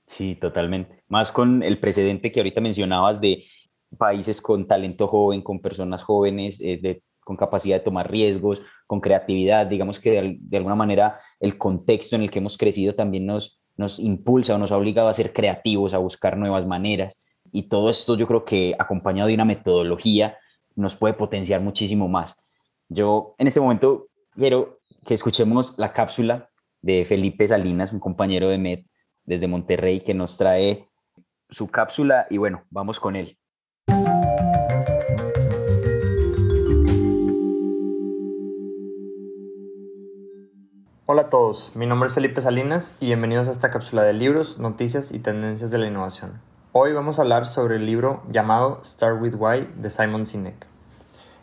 Sí, 0.06 0.37
totalmente. 0.37 1.04
Más 1.08 1.32
con 1.32 1.62
el 1.62 1.78
precedente 1.78 2.32
que 2.32 2.40
ahorita 2.40 2.61
mencionabas 2.61 3.20
de 3.20 3.44
países 3.99 4.40
con 4.40 4.66
talento 4.66 5.08
joven, 5.08 5.42
con 5.42 5.61
personas 5.61 6.02
jóvenes, 6.02 6.61
eh, 6.61 7.02
con 7.26 7.37
capacidad 7.37 7.78
de 7.78 7.85
tomar 7.85 8.09
riesgos, 8.09 8.62
con 8.87 9.00
creatividad. 9.00 9.66
Digamos 9.66 9.99
que 9.99 10.38
de, 10.38 10.56
alguna 10.56 10.76
manera 10.76 11.18
el 11.40 11.59
contexto 11.59 12.14
en 12.14 12.23
el 12.23 12.30
que 12.30 12.38
hemos 12.38 12.56
crecido 12.56 12.95
también 12.95 13.26
nos, 13.26 13.61
nos 13.76 13.99
impulsa 13.99 14.54
o 14.54 14.59
nos 14.59 14.71
ha 14.71 14.76
obligado 14.76 15.09
a 15.09 15.12
ser 15.12 15.33
creativos, 15.33 15.92
a 15.92 15.99
buscar 15.99 16.37
nuevas 16.37 16.68
maneras. 16.68 17.26
Y 17.50 17.64
todo 17.64 17.90
esto 17.90 18.16
yo 18.16 18.28
creo 18.28 18.45
que 18.45 18.76
acompañado 18.78 19.26
de 19.26 19.35
una 19.35 19.45
metodología 19.45 20.38
nos 20.76 20.95
puede 20.95 21.14
potenciar 21.14 21.61
muchísimo 21.61 22.06
más. 22.06 22.38
Yo 22.88 23.35
en 23.38 23.49
este 23.49 23.59
momento 23.59 24.06
quiero 24.37 24.78
que 25.04 25.14
escuchemos 25.14 25.76
la 25.80 25.92
cápsula 25.92 26.49
de 26.80 27.04
Felipe 27.06 27.49
Salinas, 27.49 27.92
un 27.92 27.99
compañero 27.99 28.49
de 28.50 28.59
MED 28.59 28.85
desde 29.25 29.49
Monterrey, 29.49 29.99
que 29.99 30.14
nos 30.14 30.38
trae 30.38 30.87
su 31.50 31.66
cápsula 31.66 32.28
y 32.30 32.37
bueno, 32.37 32.62
vamos 32.71 33.00
con 33.00 33.16
él. 33.16 33.37
Hola 41.08 41.22
a 41.22 41.28
todos, 41.28 41.70
mi 41.76 41.86
nombre 41.86 42.08
es 42.08 42.14
Felipe 42.14 42.40
Salinas 42.40 42.96
y 42.98 43.06
bienvenidos 43.06 43.46
a 43.46 43.52
esta 43.52 43.70
cápsula 43.70 44.02
de 44.02 44.12
libros, 44.12 44.58
noticias 44.58 45.12
y 45.12 45.20
tendencias 45.20 45.70
de 45.70 45.78
la 45.78 45.86
innovación. 45.86 46.40
Hoy 46.72 46.92
vamos 46.94 47.20
a 47.20 47.22
hablar 47.22 47.46
sobre 47.46 47.76
el 47.76 47.86
libro 47.86 48.25
llamado 48.28 48.80
Start 48.84 49.22
with 49.22 49.36
Why 49.38 49.68
de 49.76 49.88
Simon 49.90 50.26
Sinek. 50.26 50.66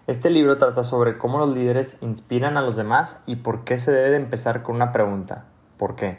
Este 0.06 0.30
libro 0.32 0.58
trata 0.58 0.84
sobre 0.84 1.18
cómo 1.18 1.38
los 1.38 1.56
líderes 1.56 1.98
inspiran 2.02 2.58
a 2.58 2.62
los 2.62 2.76
demás 2.76 3.24
y 3.26 3.38
por 3.38 3.64
qué 3.64 3.78
se 3.78 3.94
debe 3.94 4.10
de 4.10 4.18
empezar 4.18 4.64
con 4.64 4.76
una 4.76 4.92
pregunta. 4.92 5.46
¿Por 5.78 5.96
qué? 5.96 6.18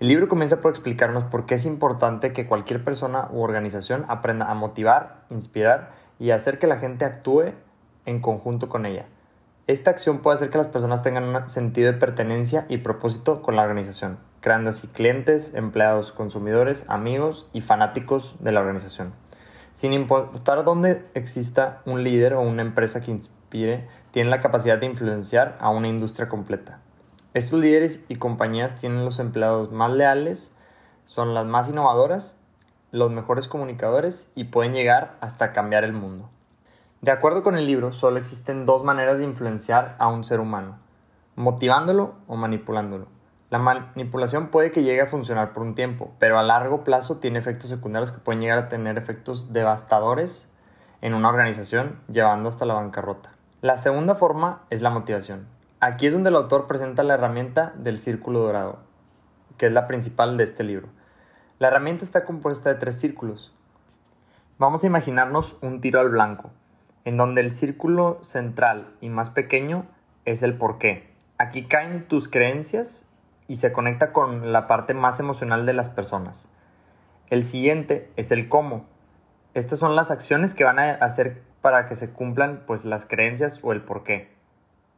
El 0.00 0.08
libro 0.08 0.28
comienza 0.28 0.60
por 0.60 0.70
explicarnos 0.70 1.24
por 1.24 1.46
qué 1.46 1.54
es 1.54 1.64
importante 1.64 2.34
que 2.34 2.46
cualquier 2.46 2.84
persona 2.84 3.26
u 3.32 3.40
organización 3.40 4.04
aprenda 4.08 4.50
a 4.50 4.54
motivar, 4.54 5.22
inspirar 5.30 5.92
y 6.18 6.30
hacer 6.30 6.58
que 6.58 6.66
la 6.66 6.76
gente 6.76 7.06
actúe 7.06 7.54
en 8.04 8.20
conjunto 8.20 8.68
con 8.68 8.84
ella. 8.84 9.06
Esta 9.66 9.90
acción 9.90 10.18
puede 10.18 10.34
hacer 10.34 10.50
que 10.50 10.58
las 10.58 10.68
personas 10.68 11.02
tengan 11.02 11.24
un 11.24 11.48
sentido 11.48 11.90
de 11.90 11.98
pertenencia 11.98 12.66
y 12.68 12.78
propósito 12.78 13.40
con 13.40 13.56
la 13.56 13.62
organización, 13.62 14.18
creando 14.40 14.68
así 14.68 14.88
clientes, 14.88 15.54
empleados, 15.54 16.12
consumidores, 16.12 16.84
amigos 16.90 17.48
y 17.54 17.62
fanáticos 17.62 18.36
de 18.44 18.52
la 18.52 18.60
organización. 18.60 19.14
Sin 19.72 19.94
importar 19.94 20.64
dónde 20.64 21.06
exista 21.14 21.80
un 21.86 22.04
líder 22.04 22.34
o 22.34 22.42
una 22.42 22.60
empresa 22.60 23.00
que 23.00 23.10
inspire, 23.10 23.88
tienen 24.10 24.30
la 24.30 24.40
capacidad 24.40 24.76
de 24.76 24.84
influenciar 24.84 25.56
a 25.58 25.70
una 25.70 25.88
industria 25.88 26.28
completa. 26.28 26.80
Estos 27.32 27.58
líderes 27.58 28.04
y 28.08 28.16
compañías 28.16 28.76
tienen 28.76 29.06
los 29.06 29.18
empleados 29.18 29.72
más 29.72 29.90
leales, 29.90 30.54
son 31.06 31.32
las 31.32 31.46
más 31.46 31.70
innovadoras, 31.70 32.36
los 32.92 33.10
mejores 33.10 33.48
comunicadores 33.48 34.30
y 34.34 34.44
pueden 34.44 34.74
llegar 34.74 35.16
hasta 35.22 35.52
cambiar 35.52 35.84
el 35.84 35.94
mundo. 35.94 36.28
De 37.04 37.10
acuerdo 37.10 37.42
con 37.42 37.54
el 37.54 37.66
libro, 37.66 37.92
solo 37.92 38.16
existen 38.16 38.64
dos 38.64 38.82
maneras 38.82 39.18
de 39.18 39.24
influenciar 39.24 39.94
a 39.98 40.08
un 40.08 40.24
ser 40.24 40.40
humano, 40.40 40.78
motivándolo 41.36 42.14
o 42.28 42.36
manipulándolo. 42.36 43.08
La 43.50 43.58
manipulación 43.58 44.48
puede 44.48 44.70
que 44.70 44.84
llegue 44.84 45.02
a 45.02 45.06
funcionar 45.06 45.52
por 45.52 45.64
un 45.64 45.74
tiempo, 45.74 46.14
pero 46.18 46.38
a 46.38 46.42
largo 46.42 46.82
plazo 46.82 47.18
tiene 47.18 47.38
efectos 47.38 47.68
secundarios 47.68 48.10
que 48.10 48.20
pueden 48.20 48.40
llegar 48.40 48.56
a 48.56 48.68
tener 48.70 48.96
efectos 48.96 49.52
devastadores 49.52 50.50
en 51.02 51.12
una 51.12 51.28
organización, 51.28 52.00
llevando 52.08 52.48
hasta 52.48 52.64
la 52.64 52.72
bancarrota. 52.72 53.32
La 53.60 53.76
segunda 53.76 54.14
forma 54.14 54.62
es 54.70 54.80
la 54.80 54.88
motivación. 54.88 55.46
Aquí 55.80 56.06
es 56.06 56.14
donde 56.14 56.30
el 56.30 56.36
autor 56.36 56.66
presenta 56.66 57.02
la 57.02 57.12
herramienta 57.12 57.74
del 57.76 57.98
círculo 57.98 58.38
dorado, 58.38 58.78
que 59.58 59.66
es 59.66 59.72
la 59.72 59.86
principal 59.86 60.38
de 60.38 60.44
este 60.44 60.64
libro. 60.64 60.88
La 61.58 61.68
herramienta 61.68 62.02
está 62.02 62.24
compuesta 62.24 62.70
de 62.70 62.76
tres 62.76 62.98
círculos. 62.98 63.54
Vamos 64.56 64.84
a 64.84 64.86
imaginarnos 64.86 65.58
un 65.60 65.82
tiro 65.82 66.00
al 66.00 66.08
blanco, 66.08 66.50
en 67.04 67.16
donde 67.16 67.40
el 67.40 67.54
círculo 67.54 68.18
central 68.22 68.94
y 69.00 69.08
más 69.08 69.30
pequeño 69.30 69.86
es 70.24 70.42
el 70.42 70.56
por 70.56 70.78
qué. 70.78 71.10
Aquí 71.38 71.64
caen 71.64 72.06
tus 72.08 72.28
creencias 72.28 73.08
y 73.46 73.56
se 73.56 73.72
conecta 73.72 74.12
con 74.12 74.52
la 74.52 74.66
parte 74.66 74.94
más 74.94 75.20
emocional 75.20 75.66
de 75.66 75.74
las 75.74 75.88
personas. 75.88 76.50
El 77.28 77.44
siguiente 77.44 78.10
es 78.16 78.30
el 78.30 78.48
cómo. 78.48 78.86
Estas 79.52 79.78
son 79.78 79.96
las 79.96 80.10
acciones 80.10 80.54
que 80.54 80.64
van 80.64 80.78
a 80.78 80.92
hacer 80.92 81.42
para 81.60 81.86
que 81.86 81.96
se 81.96 82.12
cumplan 82.12 82.62
pues 82.66 82.84
las 82.84 83.06
creencias 83.06 83.60
o 83.62 83.72
el 83.72 83.82
por 83.82 84.02
qué. 84.02 84.30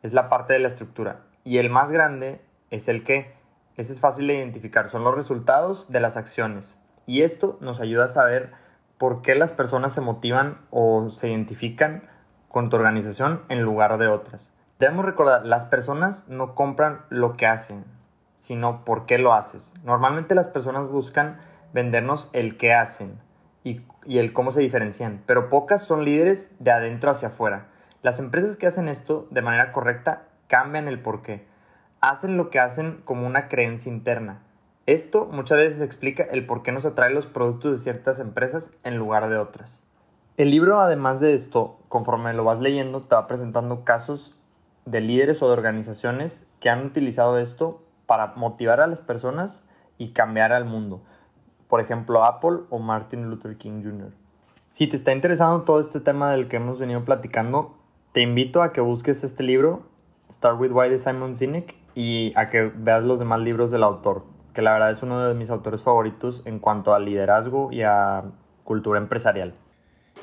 Es 0.02 0.12
la 0.12 0.28
parte 0.28 0.52
de 0.52 0.58
la 0.58 0.68
estructura. 0.68 1.22
Y 1.44 1.58
el 1.58 1.70
más 1.70 1.90
grande 1.90 2.40
es 2.70 2.88
el 2.88 3.02
qué. 3.04 3.34
Ese 3.76 3.92
es 3.92 4.00
fácil 4.00 4.26
de 4.26 4.34
identificar. 4.34 4.88
Son 4.88 5.04
los 5.04 5.14
resultados 5.14 5.90
de 5.90 6.00
las 6.00 6.16
acciones. 6.16 6.82
Y 7.06 7.22
esto 7.22 7.58
nos 7.60 7.80
ayuda 7.80 8.06
a 8.06 8.08
saber 8.08 8.52
por 8.98 9.22
qué 9.22 9.34
las 9.34 9.52
personas 9.52 9.92
se 9.92 10.00
motivan 10.00 10.58
o 10.70 11.10
se 11.10 11.28
identifican 11.28 12.08
con 12.48 12.70
tu 12.70 12.76
organización 12.76 13.42
en 13.48 13.62
lugar 13.62 13.98
de 13.98 14.08
otras. 14.08 14.54
Debemos 14.78 15.04
recordar, 15.04 15.44
las 15.46 15.64
personas 15.64 16.28
no 16.28 16.54
compran 16.54 17.02
lo 17.10 17.36
que 17.36 17.46
hacen, 17.46 17.84
sino 18.34 18.84
por 18.84 19.06
qué 19.06 19.18
lo 19.18 19.34
haces. 19.34 19.74
Normalmente 19.84 20.34
las 20.34 20.48
personas 20.48 20.88
buscan 20.88 21.38
vendernos 21.72 22.30
el 22.32 22.56
qué 22.56 22.74
hacen 22.74 23.20
y, 23.64 23.82
el 24.06 24.32
cómo 24.32 24.52
se 24.52 24.60
diferencian, 24.60 25.22
pero 25.26 25.48
pocas 25.48 25.82
son 25.82 26.04
líderes 26.04 26.54
de 26.58 26.70
adentro 26.70 27.10
hacia 27.10 27.28
afuera. 27.28 27.66
Las 28.02 28.18
empresas 28.18 28.56
que 28.56 28.66
hacen 28.66 28.88
esto 28.88 29.26
de 29.30 29.42
manera 29.42 29.72
correcta 29.72 30.22
cambian 30.46 30.88
el 30.88 31.00
por 31.00 31.22
qué. 31.22 31.44
Hacen 32.00 32.36
lo 32.36 32.50
que 32.50 32.60
hacen 32.60 33.02
como 33.04 33.26
una 33.26 33.48
creencia 33.48 33.90
interna. 33.90 34.42
Esto 34.86 35.26
muchas 35.26 35.58
veces 35.58 35.82
explica 35.82 36.22
el 36.22 36.46
por 36.46 36.62
qué 36.62 36.70
nos 36.70 36.86
atrae 36.86 37.12
los 37.12 37.26
productos 37.26 37.72
de 37.72 37.78
ciertas 37.78 38.20
empresas 38.20 38.76
en 38.84 38.96
lugar 38.96 39.28
de 39.28 39.36
otras. 39.36 39.84
El 40.36 40.52
libro, 40.52 40.80
además 40.80 41.18
de 41.18 41.34
esto, 41.34 41.80
conforme 41.88 42.32
lo 42.34 42.44
vas 42.44 42.60
leyendo, 42.60 43.00
te 43.00 43.16
va 43.16 43.26
presentando 43.26 43.82
casos 43.82 44.36
de 44.84 45.00
líderes 45.00 45.42
o 45.42 45.48
de 45.48 45.54
organizaciones 45.54 46.48
que 46.60 46.70
han 46.70 46.86
utilizado 46.86 47.36
esto 47.38 47.82
para 48.06 48.34
motivar 48.36 48.80
a 48.80 48.86
las 48.86 49.00
personas 49.00 49.66
y 49.98 50.10
cambiar 50.10 50.52
al 50.52 50.66
mundo. 50.66 51.02
Por 51.66 51.80
ejemplo, 51.80 52.24
Apple 52.24 52.60
o 52.70 52.78
Martin 52.78 53.28
Luther 53.28 53.56
King 53.56 53.82
Jr. 53.82 54.12
Si 54.70 54.86
te 54.86 54.94
está 54.94 55.10
interesando 55.10 55.64
todo 55.64 55.80
este 55.80 55.98
tema 55.98 56.30
del 56.30 56.46
que 56.46 56.56
hemos 56.56 56.78
venido 56.78 57.04
platicando, 57.04 57.76
te 58.12 58.20
invito 58.20 58.62
a 58.62 58.72
que 58.72 58.80
busques 58.80 59.24
este 59.24 59.42
libro, 59.42 59.82
Start 60.30 60.60
with 60.60 60.70
Why 60.70 60.90
de 60.90 61.00
Simon 61.00 61.34
Sinek, 61.34 61.74
y 61.96 62.32
a 62.36 62.50
que 62.50 62.62
veas 62.62 63.02
los 63.02 63.18
demás 63.18 63.40
libros 63.40 63.72
del 63.72 63.82
autor, 63.82 64.35
que 64.56 64.62
la 64.62 64.72
verdad 64.72 64.90
es 64.90 65.02
uno 65.02 65.28
de 65.28 65.34
mis 65.34 65.50
autores 65.50 65.82
favoritos 65.82 66.40
en 66.46 66.60
cuanto 66.60 66.94
a 66.94 66.98
liderazgo 66.98 67.68
y 67.70 67.82
a 67.82 68.24
cultura 68.64 68.98
empresarial. 68.98 69.52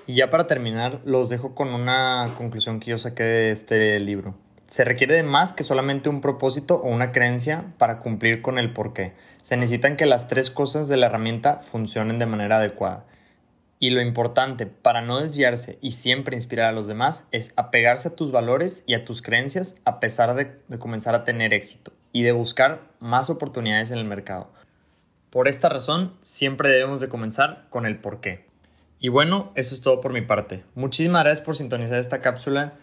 Y 0.07 0.15
ya 0.15 0.31
para 0.31 0.47
terminar, 0.47 1.01
los 1.05 1.29
dejo 1.29 1.53
con 1.53 1.71
una 1.71 2.27
conclusión 2.35 2.79
que 2.79 2.89
yo 2.89 2.97
saqué 2.97 3.21
de 3.21 3.51
este 3.51 3.99
libro. 3.99 4.33
Se 4.63 4.85
requiere 4.85 5.13
de 5.13 5.21
más 5.21 5.53
que 5.53 5.61
solamente 5.61 6.09
un 6.09 6.19
propósito 6.19 6.77
o 6.77 6.87
una 6.89 7.11
creencia 7.11 7.75
para 7.77 7.99
cumplir 7.99 8.41
con 8.41 8.57
el 8.57 8.73
porqué. 8.73 9.13
Se 9.43 9.55
necesitan 9.55 9.97
que 9.97 10.07
las 10.07 10.27
tres 10.27 10.49
cosas 10.49 10.87
de 10.87 10.97
la 10.97 11.05
herramienta 11.05 11.59
funcionen 11.59 12.17
de 12.17 12.25
manera 12.25 12.57
adecuada. 12.57 13.05
Y 13.77 13.91
lo 13.91 14.01
importante 14.01 14.65
para 14.65 15.01
no 15.01 15.19
desviarse 15.19 15.77
y 15.79 15.91
siempre 15.91 16.35
inspirar 16.35 16.69
a 16.69 16.73
los 16.73 16.87
demás 16.87 17.27
es 17.31 17.53
apegarse 17.55 18.07
a 18.07 18.15
tus 18.15 18.31
valores 18.31 18.83
y 18.87 18.95
a 18.95 19.03
tus 19.03 19.21
creencias 19.21 19.75
a 19.85 19.99
pesar 19.99 20.33
de, 20.33 20.57
de 20.67 20.79
comenzar 20.79 21.13
a 21.13 21.23
tener 21.23 21.53
éxito 21.53 21.93
y 22.13 22.23
de 22.23 22.31
buscar 22.31 22.83
más 23.01 23.29
oportunidades 23.29 23.91
en 23.91 23.97
el 23.97 24.05
mercado. 24.05 24.49
Por 25.29 25.49
esta 25.49 25.67
razón, 25.67 26.13
siempre 26.21 26.69
debemos 26.69 27.01
de 27.01 27.09
comenzar 27.09 27.65
con 27.69 27.85
el 27.85 27.97
porqué. 27.97 28.45
Y 28.99 29.09
bueno, 29.09 29.51
eso 29.55 29.75
es 29.75 29.81
todo 29.81 29.99
por 29.99 30.13
mi 30.13 30.21
parte. 30.21 30.63
Muchísimas 30.75 31.23
gracias 31.23 31.43
por 31.43 31.57
sintonizar 31.57 31.99
esta 31.99 32.21
cápsula 32.21 32.75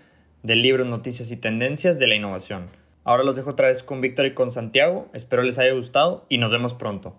del 0.43 0.61
libro 0.61 0.85
Noticias 0.85 1.31
y 1.31 1.39
Tendencias 1.39 1.99
de 1.99 2.09
la 2.09 2.17
Innovación. 2.17 2.69
Ahora 3.05 3.25
los 3.25 3.37
dejo 3.37 3.51
otra 3.51 3.69
vez 3.69 3.83
con 3.83 4.01
Víctor 4.01 4.27
y 4.27 4.35
con 4.35 4.51
Santiago. 4.51 5.09
Espero 5.15 5.43
les 5.43 5.59
haya 5.59 5.73
gustado 5.73 6.27
y 6.29 6.39
nos 6.39 6.51
vemos 6.51 6.75
pronto. 6.75 7.17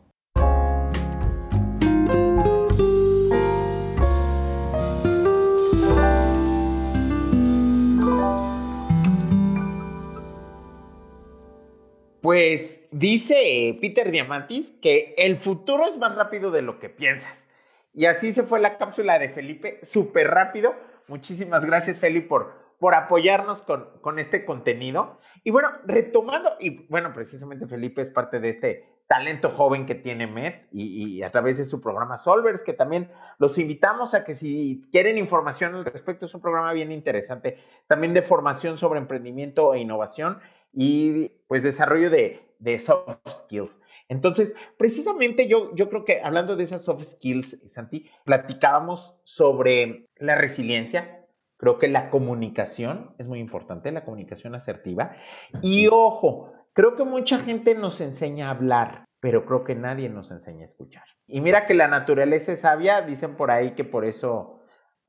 Pues 12.31 12.87
dice 12.91 13.77
Peter 13.81 14.09
Diamantis 14.09 14.69
que 14.81 15.13
el 15.17 15.35
futuro 15.35 15.85
es 15.85 15.97
más 15.97 16.15
rápido 16.15 16.49
de 16.49 16.61
lo 16.61 16.79
que 16.79 16.87
piensas. 16.87 17.49
Y 17.93 18.05
así 18.05 18.31
se 18.31 18.43
fue 18.43 18.61
la 18.61 18.77
cápsula 18.77 19.19
de 19.19 19.27
Felipe, 19.27 19.81
súper 19.83 20.29
rápido. 20.29 20.73
Muchísimas 21.09 21.65
gracias, 21.65 21.99
Felipe, 21.99 22.29
por 22.29 22.53
por 22.79 22.95
apoyarnos 22.95 23.61
con, 23.61 23.89
con 24.01 24.17
este 24.17 24.43
contenido. 24.43 25.19
Y 25.43 25.51
bueno, 25.51 25.69
retomando, 25.85 26.51
y 26.59 26.87
bueno, 26.87 27.13
precisamente 27.13 27.67
Felipe 27.67 28.01
es 28.01 28.09
parte 28.09 28.39
de 28.39 28.49
este 28.49 28.91
talento 29.07 29.49
joven 29.49 29.85
que 29.85 29.93
tiene 29.93 30.25
Med 30.25 30.53
y, 30.71 31.21
a 31.21 31.29
través 31.29 31.57
de 31.57 31.65
su 31.65 31.79
programa 31.79 32.17
Solvers, 32.17 32.63
que 32.63 32.73
también 32.73 33.11
los 33.37 33.59
invitamos 33.59 34.15
a 34.15 34.23
que 34.23 34.33
si 34.33 34.87
quieren 34.91 35.19
información 35.19 35.75
al 35.75 35.85
respecto, 35.85 36.25
es 36.25 36.33
un 36.33 36.41
programa 36.41 36.73
bien 36.73 36.91
interesante, 36.91 37.59
también 37.87 38.15
de 38.15 38.23
formación 38.23 38.77
sobre 38.77 38.99
emprendimiento 38.99 39.75
e 39.75 39.79
innovación 39.79 40.39
y 40.73 41.29
pues 41.47 41.63
desarrollo 41.63 42.09
de, 42.09 42.41
de 42.59 42.79
soft 42.79 43.19
skills. 43.29 43.81
Entonces, 44.07 44.55
precisamente 44.77 45.47
yo, 45.47 45.73
yo 45.75 45.89
creo 45.89 46.03
que 46.03 46.21
hablando 46.21 46.55
de 46.55 46.65
esas 46.65 46.83
soft 46.83 47.03
skills, 47.03 47.61
Santi, 47.65 48.09
platicábamos 48.25 49.17
sobre 49.23 50.07
la 50.17 50.35
resiliencia. 50.35 51.25
Creo 51.57 51.77
que 51.77 51.87
la 51.87 52.09
comunicación 52.09 53.15
es 53.19 53.27
muy 53.27 53.39
importante, 53.39 53.91
la 53.91 54.03
comunicación 54.03 54.55
asertiva. 54.55 55.15
Y 55.61 55.87
ojo, 55.87 56.51
Creo 56.73 56.95
que 56.95 57.03
mucha 57.03 57.39
gente 57.39 57.75
nos 57.75 57.99
enseña 57.99 58.47
a 58.47 58.51
hablar, 58.51 59.05
pero 59.19 59.45
creo 59.45 59.65
que 59.65 59.75
nadie 59.75 60.07
nos 60.09 60.31
enseña 60.31 60.61
a 60.61 60.65
escuchar. 60.65 61.03
Y 61.27 61.41
mira 61.41 61.65
que 61.65 61.73
la 61.73 61.89
naturaleza 61.89 62.53
es 62.53 62.61
sabia, 62.61 63.01
dicen 63.01 63.35
por 63.35 63.51
ahí 63.51 63.71
que 63.71 63.83
por 63.83 64.05
eso 64.05 64.60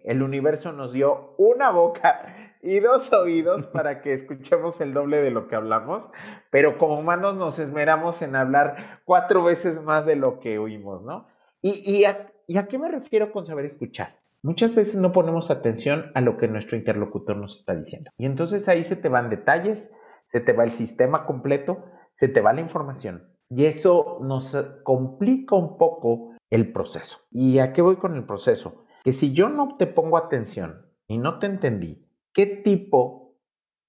el 0.04 0.22
universo 0.22 0.72
nos 0.72 0.92
dio 0.92 1.34
una 1.38 1.70
boca 1.70 2.54
y 2.62 2.80
dos 2.80 3.12
oídos 3.12 3.66
para 3.72 4.00
que 4.00 4.12
escuchemos 4.12 4.80
el 4.80 4.92
doble 4.92 5.20
de 5.22 5.30
lo 5.30 5.48
que 5.48 5.56
hablamos, 5.56 6.10
pero 6.50 6.78
como 6.78 6.98
humanos 6.98 7.36
nos 7.36 7.58
esmeramos 7.58 8.22
en 8.22 8.36
hablar 8.36 9.00
cuatro 9.04 9.42
veces 9.42 9.82
más 9.82 10.06
de 10.06 10.16
lo 10.16 10.40
que 10.40 10.58
oímos, 10.58 11.04
¿no? 11.04 11.26
¿Y, 11.64 12.04
a, 12.04 12.32
¿Y 12.48 12.58
a 12.58 12.66
qué 12.66 12.76
me 12.76 12.88
refiero 12.88 13.30
con 13.30 13.44
saber 13.44 13.64
escuchar? 13.64 14.18
Muchas 14.42 14.74
veces 14.74 14.96
no 14.96 15.12
ponemos 15.12 15.52
atención 15.52 16.10
a 16.16 16.20
lo 16.20 16.36
que 16.36 16.48
nuestro 16.48 16.76
interlocutor 16.76 17.36
nos 17.36 17.60
está 17.60 17.76
diciendo. 17.76 18.10
Y 18.18 18.26
entonces 18.26 18.68
ahí 18.68 18.82
se 18.82 18.96
te 18.96 19.08
van 19.08 19.30
detalles, 19.30 19.92
se 20.26 20.40
te 20.40 20.52
va 20.52 20.64
el 20.64 20.72
sistema 20.72 21.24
completo, 21.24 21.84
se 22.12 22.26
te 22.26 22.40
va 22.40 22.52
la 22.52 22.60
información. 22.60 23.28
Y 23.48 23.66
eso 23.66 24.18
nos 24.22 24.56
complica 24.82 25.54
un 25.54 25.78
poco 25.78 26.32
el 26.50 26.72
proceso. 26.72 27.20
¿Y 27.30 27.60
a 27.60 27.72
qué 27.72 27.82
voy 27.82 27.96
con 27.96 28.16
el 28.16 28.24
proceso? 28.24 28.84
Que 29.02 29.12
si 29.12 29.32
yo 29.32 29.48
no 29.48 29.74
te 29.76 29.86
pongo 29.86 30.16
atención 30.16 30.86
y 31.06 31.18
no 31.18 31.38
te 31.38 31.46
entendí, 31.46 32.08
¿qué 32.32 32.46
tipo 32.46 33.38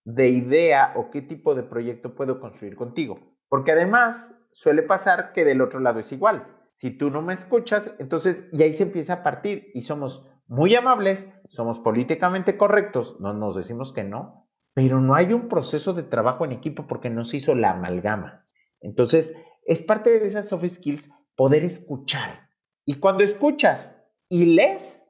de 0.05 0.29
idea 0.29 0.93
o 0.95 1.09
qué 1.11 1.21
tipo 1.21 1.55
de 1.55 1.63
proyecto 1.63 2.15
puedo 2.15 2.39
construir 2.39 2.75
contigo? 2.75 3.19
Porque 3.47 3.71
además 3.71 4.35
suele 4.51 4.83
pasar 4.83 5.31
que 5.31 5.45
del 5.45 5.61
otro 5.61 5.79
lado 5.79 5.99
es 5.99 6.11
igual. 6.11 6.47
Si 6.73 6.91
tú 6.91 7.11
no 7.11 7.21
me 7.21 7.33
escuchas, 7.33 7.93
entonces 7.99 8.47
y 8.51 8.63
ahí 8.63 8.73
se 8.73 8.83
empieza 8.83 9.13
a 9.13 9.23
partir 9.23 9.69
y 9.75 9.81
somos 9.81 10.27
muy 10.47 10.75
amables, 10.75 11.31
somos 11.47 11.79
políticamente 11.79 12.57
correctos, 12.57 13.19
no 13.19 13.33
nos 13.33 13.55
decimos 13.55 13.93
que 13.93 14.03
no, 14.03 14.49
pero 14.73 14.99
no 14.99 15.13
hay 15.13 15.33
un 15.33 15.47
proceso 15.47 15.93
de 15.93 16.03
trabajo 16.03 16.45
en 16.45 16.51
equipo 16.51 16.87
porque 16.87 17.09
no 17.09 17.25
se 17.25 17.37
hizo 17.37 17.53
la 17.53 17.71
amalgama. 17.71 18.45
Entonces, 18.81 19.35
es 19.65 19.81
parte 19.81 20.19
de 20.19 20.25
esas 20.25 20.49
soft 20.49 20.67
skills 20.67 21.11
poder 21.35 21.63
escuchar. 21.63 22.49
Y 22.85 22.95
cuando 22.95 23.23
escuchas 23.23 24.02
y 24.33 24.47
lees, 24.47 25.07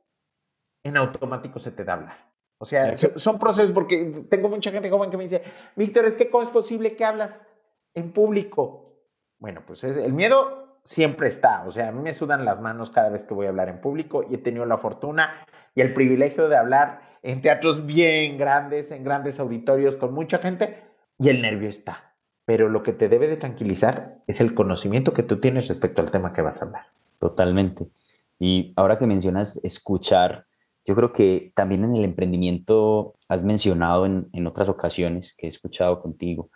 en 0.83 0.97
automático 0.97 1.57
se 1.57 1.71
te 1.71 1.85
da 1.85 1.93
hablar. 1.93 2.33
O 2.57 2.65
sea, 2.65 2.93
son 2.97 3.39
procesos 3.39 3.71
porque 3.71 4.25
tengo 4.29 4.49
mucha 4.49 4.69
gente 4.71 4.89
joven 4.89 5.11
que 5.11 5.15
me 5.15 5.23
dice, 5.23 5.43
Víctor, 5.77 6.03
es 6.03 6.17
que 6.17 6.29
cómo 6.29 6.43
es 6.43 6.49
posible 6.49 6.97
que 6.97 7.05
hablas 7.05 7.47
en 7.93 8.11
público. 8.11 8.97
Bueno, 9.39 9.63
pues 9.65 9.85
el 9.85 10.11
miedo 10.11 10.77
siempre 10.83 11.29
está. 11.29 11.63
O 11.65 11.71
sea, 11.71 11.87
a 11.87 11.91
mí 11.93 12.01
me 12.01 12.13
sudan 12.13 12.43
las 12.43 12.59
manos 12.59 12.91
cada 12.91 13.09
vez 13.09 13.23
que 13.23 13.33
voy 13.33 13.45
a 13.45 13.49
hablar 13.49 13.69
en 13.69 13.79
público 13.79 14.25
y 14.29 14.35
he 14.35 14.37
tenido 14.39 14.65
la 14.65 14.77
fortuna 14.77 15.45
y 15.73 15.79
el 15.79 15.93
privilegio 15.93 16.49
de 16.49 16.57
hablar 16.57 17.17
en 17.21 17.41
teatros 17.41 17.85
bien 17.85 18.37
grandes, 18.37 18.91
en 18.91 19.05
grandes 19.05 19.39
auditorios 19.39 19.95
con 19.95 20.13
mucha 20.13 20.39
gente 20.39 20.83
y 21.17 21.29
el 21.29 21.41
nervio 21.41 21.69
está. 21.69 22.13
Pero 22.43 22.67
lo 22.67 22.83
que 22.83 22.91
te 22.91 23.07
debe 23.07 23.29
de 23.29 23.37
tranquilizar 23.37 24.21
es 24.27 24.41
el 24.41 24.53
conocimiento 24.53 25.13
que 25.13 25.23
tú 25.23 25.39
tienes 25.39 25.69
respecto 25.69 26.01
al 26.01 26.11
tema 26.11 26.33
que 26.33 26.41
vas 26.41 26.61
a 26.61 26.65
hablar. 26.65 26.87
Totalmente. 27.19 27.87
Y 28.39 28.73
ahora 28.75 28.97
que 28.97 29.07
mencionas 29.07 29.63
escuchar, 29.63 30.45
yo 30.85 30.95
creo 30.95 31.13
que 31.13 31.51
también 31.55 31.83
en 31.83 31.95
el 31.95 32.03
emprendimiento 32.03 33.15
has 33.29 33.43
mencionado 33.43 34.05
en, 34.05 34.27
en 34.33 34.47
otras 34.47 34.69
ocasiones 34.69 35.33
que 35.37 35.47
he 35.47 35.49
escuchado 35.49 36.01
contigo 36.01 36.49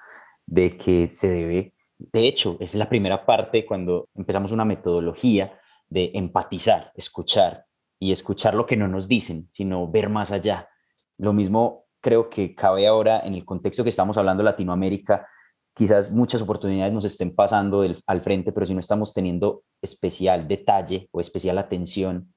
de 0.46 0.78
que 0.78 1.08
se 1.10 1.30
debe, 1.30 1.74
de 1.98 2.28
hecho, 2.28 2.58
es 2.60 2.76
la 2.76 2.90
primera 2.90 3.26
parte 3.26 3.66
cuando 3.66 4.10
empezamos 4.16 4.52
una 4.52 4.66
metodología 4.66 5.60
de 5.90 6.12
empatizar, 6.14 6.92
escuchar, 6.96 7.68
y 8.00 8.12
escuchar 8.12 8.54
lo 8.54 8.66
que 8.66 8.78
no 8.78 8.88
nos 8.88 9.08
dicen, 9.08 9.48
sino 9.52 9.90
ver 9.90 10.10
más 10.10 10.32
allá. 10.32 10.70
Lo 11.18 11.34
mismo 11.34 11.86
creo 12.00 12.30
que 12.30 12.54
cabe 12.54 12.88
ahora 12.88 13.22
en 13.22 13.34
el 13.34 13.46
contexto 13.46 13.84
que 13.84 13.90
estamos 13.90 14.18
hablando 14.18 14.44
Latinoamérica. 14.44 15.28
Quizás 15.78 16.10
muchas 16.10 16.42
oportunidades 16.42 16.92
nos 16.92 17.06
estén 17.06 17.36
pasando 17.36 17.86
al 18.08 18.22
frente, 18.22 18.52
pero 18.52 18.66
si 18.66 18.74
no 18.74 18.80
estamos 18.80 19.14
teniendo 19.14 19.62
especial 19.80 20.48
detalle 20.48 21.08
o 21.12 21.22
especial 21.22 21.60
atención, 21.60 22.34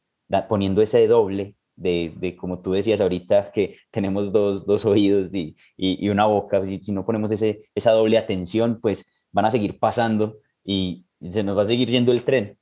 poniendo 0.46 0.82
ese 0.82 1.06
doble 1.06 1.56
de, 1.74 2.36
como 2.38 2.60
tú 2.60 2.72
decías 2.72 3.00
ahorita, 3.00 3.50
que 3.54 3.78
tenemos 3.90 4.30
dos, 4.30 4.66
dos 4.66 4.84
oídos 4.84 5.34
y, 5.34 5.56
y, 5.74 6.08
una 6.10 6.26
boca, 6.26 6.66
si, 6.66 6.80
si, 6.82 6.92
no 6.92 7.06
ponemos 7.06 7.32
ese, 7.32 7.62
esa 7.74 7.92
doble 7.92 8.18
atención, 8.18 8.78
pues 8.78 9.10
van 9.32 9.46
a 9.46 9.50
seguir 9.50 9.78
pasando 9.78 10.36
y 10.62 11.06
se 11.30 11.42
nos 11.42 11.56
va 11.56 11.62
a 11.62 11.66
seguir 11.66 11.88
yendo 11.88 12.12
el 12.12 12.24
tren. 12.24 12.58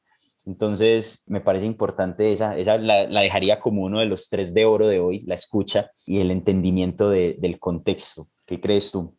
Entonces, 0.47 1.25
me 1.27 1.41
parece 1.41 1.67
importante 1.67 2.33
esa, 2.33 2.57
esa 2.57 2.79
la, 2.79 3.21
dejaría 3.21 3.59
como 3.59 3.83
uno 3.83 3.99
de 3.99 4.07
los 4.07 4.29
tres 4.29 4.55
de 4.55 4.65
oro 4.65 4.87
de 4.87 5.01
hoy, 5.01 5.23
la 5.27 5.35
escucha 5.35 5.91
y 6.07 6.21
el 6.21 6.31
entendimiento 6.31 7.11
del 7.11 7.59
contexto. 7.59 8.29
¿Qué 8.47 8.61
crees 8.61 8.93
tú? 8.93 9.18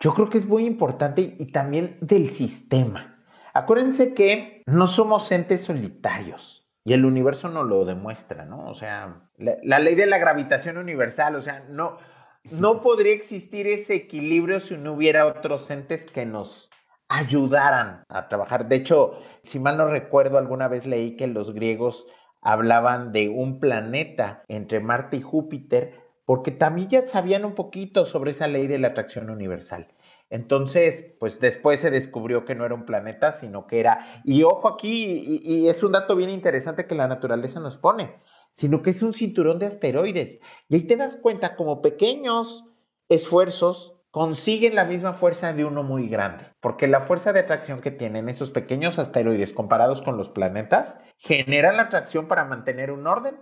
Yo 0.00 0.14
creo 0.14 0.28
que 0.28 0.38
es 0.38 0.46
muy 0.46 0.64
importante 0.64 1.36
y 1.38 1.46
también 1.52 1.98
del 2.00 2.30
sistema. 2.30 3.24
Acuérdense 3.52 4.14
que 4.14 4.62
no 4.66 4.86
somos 4.86 5.30
entes 5.32 5.64
solitarios 5.64 6.68
y 6.84 6.92
el 6.92 7.04
universo 7.04 7.48
nos 7.48 7.66
lo 7.66 7.84
demuestra, 7.84 8.44
¿no? 8.44 8.66
O 8.66 8.74
sea, 8.74 9.28
la, 9.36 9.56
la 9.62 9.78
ley 9.78 9.94
de 9.94 10.06
la 10.06 10.18
gravitación 10.18 10.78
universal, 10.78 11.34
o 11.34 11.40
sea, 11.40 11.64
no, 11.68 11.98
no 12.44 12.80
podría 12.80 13.12
existir 13.12 13.66
ese 13.66 13.94
equilibrio 13.94 14.60
si 14.60 14.76
no 14.76 14.92
hubiera 14.92 15.26
otros 15.26 15.70
entes 15.70 16.06
que 16.06 16.26
nos 16.26 16.70
ayudaran 17.08 18.04
a 18.08 18.28
trabajar. 18.28 18.68
De 18.68 18.76
hecho, 18.76 19.18
si 19.42 19.58
mal 19.58 19.78
no 19.78 19.86
recuerdo, 19.86 20.38
alguna 20.38 20.68
vez 20.68 20.86
leí 20.86 21.16
que 21.16 21.26
los 21.26 21.52
griegos 21.52 22.06
hablaban 22.40 23.12
de 23.12 23.28
un 23.28 23.58
planeta 23.58 24.44
entre 24.48 24.80
Marte 24.80 25.16
y 25.16 25.22
Júpiter, 25.22 26.07
porque 26.28 26.50
también 26.50 26.90
ya 26.90 27.06
sabían 27.06 27.46
un 27.46 27.54
poquito 27.54 28.04
sobre 28.04 28.32
esa 28.32 28.48
ley 28.48 28.66
de 28.66 28.78
la 28.78 28.88
atracción 28.88 29.30
universal. 29.30 29.88
Entonces, 30.28 31.14
pues 31.18 31.40
después 31.40 31.80
se 31.80 31.90
descubrió 31.90 32.44
que 32.44 32.54
no 32.54 32.66
era 32.66 32.74
un 32.74 32.84
planeta, 32.84 33.32
sino 33.32 33.66
que 33.66 33.80
era, 33.80 34.20
y 34.24 34.42
ojo 34.42 34.68
aquí, 34.68 35.40
y, 35.42 35.68
es 35.68 35.82
un 35.82 35.92
dato 35.92 36.16
bien 36.16 36.28
interesante 36.28 36.86
que 36.86 36.94
la 36.94 37.08
naturaleza 37.08 37.60
nos 37.60 37.78
pone, 37.78 38.20
sino 38.50 38.82
que 38.82 38.90
es 38.90 39.02
un 39.02 39.14
cinturón 39.14 39.58
de 39.58 39.68
asteroides. 39.68 40.38
Y 40.68 40.74
ahí 40.74 40.82
te 40.82 40.96
das 40.96 41.16
cuenta 41.16 41.56
como 41.56 41.80
pequeños 41.80 42.66
esfuerzos 43.08 43.96
consiguen 44.10 44.74
la 44.74 44.84
misma 44.84 45.14
fuerza 45.14 45.54
de 45.54 45.64
uno 45.64 45.82
muy 45.82 46.10
grande, 46.10 46.44
porque 46.60 46.88
la 46.88 47.00
fuerza 47.00 47.32
de 47.32 47.40
atracción 47.40 47.80
que 47.80 47.90
tienen 47.90 48.28
esos 48.28 48.50
pequeños 48.50 48.98
asteroides 48.98 49.54
comparados 49.54 50.02
con 50.02 50.18
los 50.18 50.28
planetas 50.28 51.00
generan 51.16 51.78
la 51.78 51.84
atracción 51.84 52.28
para 52.28 52.44
mantener 52.44 52.90
un 52.90 53.06
orden 53.06 53.40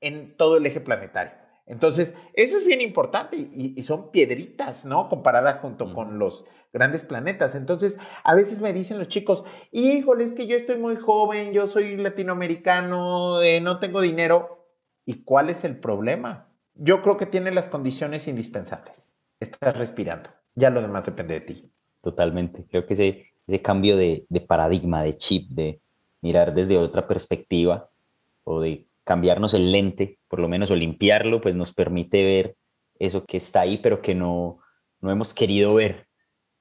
en 0.00 0.34
todo 0.38 0.56
el 0.56 0.64
eje 0.64 0.80
planetario. 0.80 1.49
Entonces, 1.70 2.14
eso 2.34 2.56
es 2.56 2.66
bien 2.66 2.80
importante 2.80 3.36
y, 3.36 3.82
son 3.82 4.10
piedritas, 4.10 4.84
¿no? 4.84 5.08
Comparadas 5.08 5.60
junto 5.60 5.94
con 5.94 6.18
los 6.18 6.44
grandes 6.72 7.04
planetas. 7.04 7.54
Entonces, 7.54 7.98
a 8.24 8.34
veces 8.34 8.60
me 8.60 8.72
dicen 8.72 8.98
los 8.98 9.08
chicos, 9.08 9.44
híjole, 9.70 10.24
es 10.24 10.32
que 10.32 10.46
yo 10.46 10.56
estoy 10.56 10.76
muy 10.76 10.96
joven, 10.96 11.52
yo 11.52 11.66
soy 11.66 11.96
latinoamericano, 11.96 13.40
eh, 13.40 13.60
no 13.60 13.78
tengo 13.78 14.00
dinero. 14.00 14.66
¿Y 15.06 15.22
cuál 15.24 15.48
es 15.48 15.64
el 15.64 15.78
problema? 15.78 16.48
Yo 16.74 17.02
creo 17.02 17.16
que 17.16 17.26
tiene 17.26 17.52
las 17.52 17.68
condiciones 17.68 18.28
indispensables 18.28 19.14
estás 19.40 19.78
respirando. 19.78 20.30
Ya 20.54 20.70
lo 20.70 20.82
demás 20.82 21.06
depende 21.06 21.34
de 21.34 21.40
ti. 21.40 21.72
Totalmente. 22.02 22.66
Creo 22.70 22.86
que 22.86 22.94
ese, 22.94 23.26
ese 23.46 23.62
cambio 23.62 23.96
de, 23.96 24.26
de 24.28 24.40
paradigma, 24.40 25.02
de 25.02 25.16
chip, 25.16 25.50
de 25.50 25.80
mirar 26.20 26.54
desde 26.54 26.78
otra 26.78 27.08
perspectiva 27.08 27.90
o 28.44 28.60
de 28.60 28.86
cambiarnos 29.04 29.54
el 29.54 29.72
lente, 29.72 30.18
por 30.28 30.40
lo 30.40 30.48
menos, 30.48 30.70
o 30.70 30.74
limpiarlo, 30.74 31.40
pues 31.40 31.54
nos 31.54 31.72
permite 31.72 32.24
ver 32.24 32.56
eso 32.98 33.24
que 33.24 33.38
está 33.38 33.62
ahí, 33.62 33.78
pero 33.78 34.02
que 34.02 34.14
no, 34.14 34.60
no 35.00 35.10
hemos 35.10 35.34
querido 35.34 35.74
ver. 35.74 36.06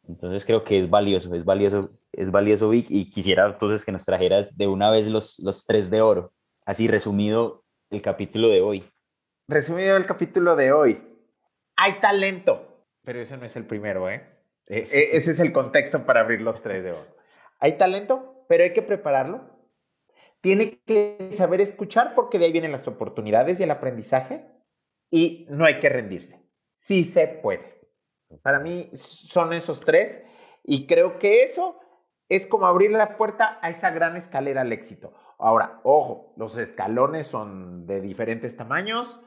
Entonces 0.07 0.45
creo 0.45 0.63
que 0.63 0.79
es 0.79 0.89
valioso, 0.89 1.33
es 1.35 1.45
valioso, 1.45 1.81
es 2.13 2.31
valioso, 2.31 2.69
Vic, 2.69 2.87
y 2.89 3.11
quisiera 3.11 3.45
entonces 3.45 3.85
que 3.85 3.91
nos 3.91 4.05
trajeras 4.05 4.57
de 4.57 4.67
una 4.67 4.89
vez 4.89 5.07
los, 5.07 5.39
los 5.39 5.65
tres 5.65 5.89
de 5.89 6.01
oro. 6.01 6.33
Así 6.65 6.87
resumido 6.87 7.63
el 7.89 8.01
capítulo 8.01 8.49
de 8.49 8.61
hoy. 8.61 8.83
Resumido 9.47 9.97
el 9.97 10.05
capítulo 10.05 10.55
de 10.55 10.71
hoy. 10.71 11.01
Hay 11.75 11.99
talento 11.99 12.69
pero 13.09 13.21
ese 13.21 13.37
no 13.37 13.45
es 13.45 13.55
el 13.55 13.65
primero, 13.65 14.07
¿eh? 14.07 14.23
E, 14.67 14.87
e, 14.91 15.17
ese 15.17 15.31
es 15.31 15.39
el 15.39 15.51
contexto 15.51 16.05
para 16.05 16.19
abrir 16.19 16.41
los 16.41 16.61
tres 16.61 16.83
de 16.83 16.91
oro. 16.91 17.07
Hay 17.59 17.75
talento, 17.79 18.45
pero 18.47 18.63
hay 18.63 18.71
que 18.71 18.83
prepararlo. 18.83 19.48
Tiene 20.41 20.81
que 20.85 21.29
saber 21.31 21.61
escuchar 21.61 22.15
porque 22.15 22.39
de 22.39 22.45
ahí 22.45 22.51
vienen 22.51 22.71
las 22.71 22.87
oportunidades 22.87 23.59
y 23.59 23.63
el 23.63 23.71
aprendizaje 23.71 24.45
y 25.09 25.45
no 25.49 25.65
hay 25.65 25.79
que 25.79 25.89
rendirse. 25.89 26.41
sí 26.75 27.03
se 27.03 27.27
puede. 27.27 27.79
Para 28.41 28.59
mí 28.59 28.89
son 28.93 29.53
esos 29.53 29.81
tres 29.81 30.21
y 30.63 30.87
creo 30.87 31.19
que 31.19 31.43
eso 31.43 31.79
es 32.29 32.45
como 32.45 32.67
abrir 32.67 32.91
la 32.91 33.17
puerta 33.17 33.57
a 33.61 33.69
esa 33.69 33.89
gran 33.89 34.15
escalera 34.15 34.61
al 34.61 34.71
éxito. 34.71 35.13
Ahora, 35.39 35.79
ojo, 35.83 36.33
los 36.37 36.57
escalones 36.57 37.27
son 37.27 37.87
de 37.87 38.01
diferentes 38.01 38.55
tamaños, 38.55 39.19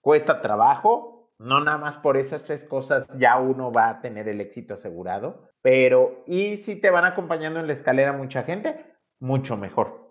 cuesta 0.00 0.42
trabajo, 0.42 1.32
no 1.38 1.60
nada 1.60 1.78
más 1.78 1.96
por 1.96 2.16
esas 2.16 2.44
tres 2.44 2.64
cosas 2.64 3.18
ya 3.18 3.38
uno 3.38 3.72
va 3.72 3.88
a 3.88 4.00
tener 4.00 4.28
el 4.28 4.40
éxito 4.40 4.74
asegurado, 4.74 5.48
pero 5.62 6.22
y 6.26 6.56
si 6.56 6.80
te 6.80 6.90
van 6.90 7.04
acompañando 7.04 7.60
en 7.60 7.66
la 7.66 7.72
escalera 7.72 8.12
mucha 8.12 8.42
gente, 8.42 8.84
mucho 9.18 9.56
mejor. 9.56 10.03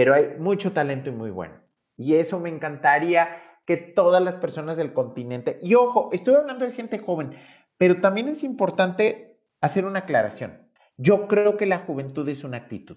Pero 0.00 0.14
hay 0.14 0.38
mucho 0.38 0.72
talento 0.72 1.10
y 1.10 1.12
muy 1.12 1.30
bueno. 1.30 1.60
Y 1.98 2.14
eso 2.14 2.40
me 2.40 2.48
encantaría 2.48 3.36
que 3.66 3.76
todas 3.76 4.22
las 4.22 4.38
personas 4.38 4.78
del 4.78 4.94
continente, 4.94 5.58
y 5.60 5.74
ojo, 5.74 6.08
estoy 6.14 6.36
hablando 6.36 6.64
de 6.64 6.72
gente 6.72 6.98
joven, 6.98 7.36
pero 7.76 8.00
también 8.00 8.26
es 8.28 8.42
importante 8.42 9.38
hacer 9.60 9.84
una 9.84 9.98
aclaración. 9.98 10.70
Yo 10.96 11.28
creo 11.28 11.58
que 11.58 11.66
la 11.66 11.80
juventud 11.80 12.26
es 12.30 12.44
una 12.44 12.56
actitud. 12.56 12.96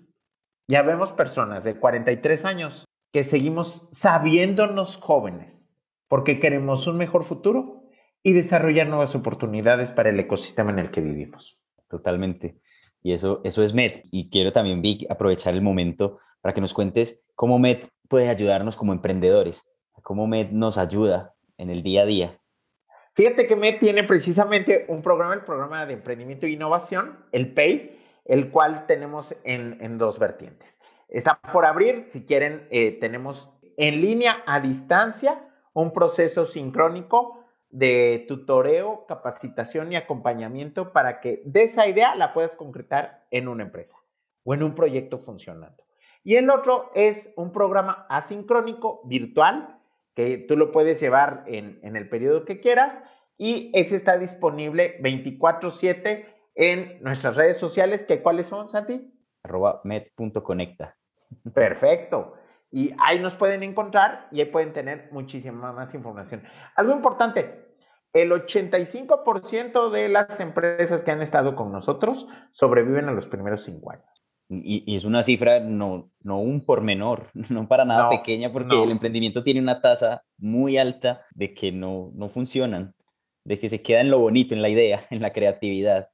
Ya 0.70 0.82
vemos 0.82 1.12
personas 1.12 1.66
de 1.66 1.76
43 1.76 2.46
años 2.46 2.86
que 3.12 3.26
seguimos 3.26 3.90
sabiéndonos 3.92 4.96
jóvenes 4.96 5.78
porque 6.08 6.40
queremos 6.40 6.88
un 6.88 6.96
mejor 6.96 7.26
futuro 7.26 7.84
y 8.24 8.32
desarrollar 8.32 8.88
nuevas 8.88 9.14
oportunidades 9.14 9.92
para 9.92 10.08
el 10.08 10.22
ecosistema 10.22 10.72
en 10.72 10.80
el 10.80 10.90
que 10.90 11.02
vivimos. 11.02 11.60
Totalmente. 11.90 12.62
Y 13.02 13.12
eso, 13.12 13.42
eso 13.44 13.62
es 13.62 13.74
MED. 13.74 14.06
Y 14.10 14.30
quiero 14.30 14.54
también, 14.54 14.82
Vic, 14.82 15.06
aprovechar 15.12 15.54
el 15.54 15.62
momento 15.62 16.20
para 16.44 16.54
que 16.54 16.62
nos 16.62 16.74
cuentes 16.74 17.24
cómo 17.36 17.58
MED 17.58 17.86
puede 18.10 18.28
ayudarnos 18.28 18.76
como 18.76 18.92
emprendedores, 18.92 19.72
cómo 20.04 20.28
MED 20.28 20.52
nos 20.52 20.78
ayuda 20.78 21.34
en 21.58 21.70
el 21.70 21.82
día 21.84 22.02
a 22.02 22.06
día. 22.06 22.40
Fíjate 23.14 23.48
que 23.48 23.56
MED 23.56 23.80
tiene 23.80 24.04
precisamente 24.04 24.86
un 24.90 25.02
programa, 25.02 25.34
el 25.36 25.46
programa 25.46 25.86
de 25.86 25.94
emprendimiento 25.94 26.46
e 26.46 26.50
innovación, 26.50 27.18
el 27.32 27.54
PAY, 27.54 27.98
el 28.26 28.52
cual 28.52 28.86
tenemos 28.88 29.38
en, 29.46 29.98
dos 29.98 30.20
vertientes. 30.20 30.82
Está 31.08 31.40
por 31.54 31.66
abrir, 31.66 32.04
si 32.10 32.26
quieren, 32.26 32.68
eh, 32.72 32.92
tenemos 33.00 33.54
en 33.78 34.02
línea 34.02 34.44
a 34.46 34.60
distancia 34.60 35.48
un 35.72 35.94
proceso 35.94 36.46
sincrónico 36.46 37.46
de 37.70 38.26
tutoreo, 38.28 39.06
capacitación 39.08 39.94
y 39.94 39.96
acompañamiento 39.96 40.92
para 40.92 41.22
que 41.22 41.42
de 41.46 41.64
esa 41.64 41.88
idea 41.88 42.16
la 42.16 42.34
puedas 42.34 42.54
concretar 42.54 43.26
en 43.32 43.48
una 43.48 43.64
empresa 43.64 43.96
o 44.44 44.54
en 44.54 44.62
un 44.62 44.76
proyecto 44.76 45.18
funcionando. 45.18 45.84
Y 46.24 46.36
el 46.36 46.50
otro 46.50 46.92
es 46.96 47.34
un 47.36 47.52
programa 47.52 48.06
asincrónico 48.10 49.02
virtual 49.06 49.80
que 50.16 50.38
tú 50.38 50.56
lo 50.58 50.72
puedes 50.72 51.00
llevar 51.00 51.44
en, 51.48 51.80
en 51.84 51.96
el 51.96 52.08
periodo 52.08 52.46
que 52.46 52.60
quieras 52.60 53.04
y 53.38 53.72
ese 53.74 53.96
está 53.96 54.18
disponible 54.18 55.02
24/7 55.02 56.26
en 56.56 57.02
nuestras 57.02 57.36
redes 57.36 57.58
sociales, 57.58 58.06
que 58.06 58.22
cuáles 58.22 58.48
son, 58.48 58.70
Santi? 58.70 59.12
arroba 59.44 59.82
med.conecta. 59.84 60.98
Perfecto. 61.54 62.36
Y 62.72 62.96
ahí 63.00 63.20
nos 63.20 63.36
pueden 63.36 63.62
encontrar 63.62 64.28
y 64.32 64.40
ahí 64.40 64.46
pueden 64.46 64.74
tener 64.74 65.10
muchísima 65.12 65.74
más 65.74 65.94
información. 65.94 66.44
Algo 66.76 66.94
importante, 66.94 67.76
el 68.14 68.32
85% 68.32 69.90
de 69.90 70.10
las 70.10 70.40
empresas 70.40 71.04
que 71.04 71.12
han 71.12 71.22
estado 71.22 71.56
con 71.56 71.72
nosotros 71.72 72.28
sobreviven 72.52 73.10
a 73.10 73.12
los 73.12 73.28
primeros 73.28 73.64
cinco 73.64 73.92
años. 73.92 74.23
Y, 74.50 74.96
es 74.96 75.06
una 75.06 75.24
cifra 75.24 75.60
no, 75.60 76.12
no 76.24 76.38
un 76.38 76.62
por 76.62 76.82
menor, 76.82 77.30
no 77.50 77.68
para 77.68 77.86
nada 77.86 78.10
pequeña, 78.10 78.52
porque 78.52 78.82
el 78.82 78.92
emprendimiento 78.92 79.44
tiene 79.44 79.62
una 79.62 79.82
tasa 79.82 80.24
muy 80.38 80.78
alta 80.78 81.26
de 81.34 81.54
que 81.54 81.72
no, 81.72 82.12
no 82.16 82.30
funcionan, 82.30 82.94
de 83.46 83.60
que 83.60 83.70
se 83.70 83.82
queda 83.82 84.02
en 84.02 84.10
lo 84.10 84.20
bonito, 84.20 84.54
en 84.54 84.62
la 84.62 84.70
idea, 84.70 85.06
en 85.10 85.22
la 85.22 85.32
creatividad. 85.32 86.10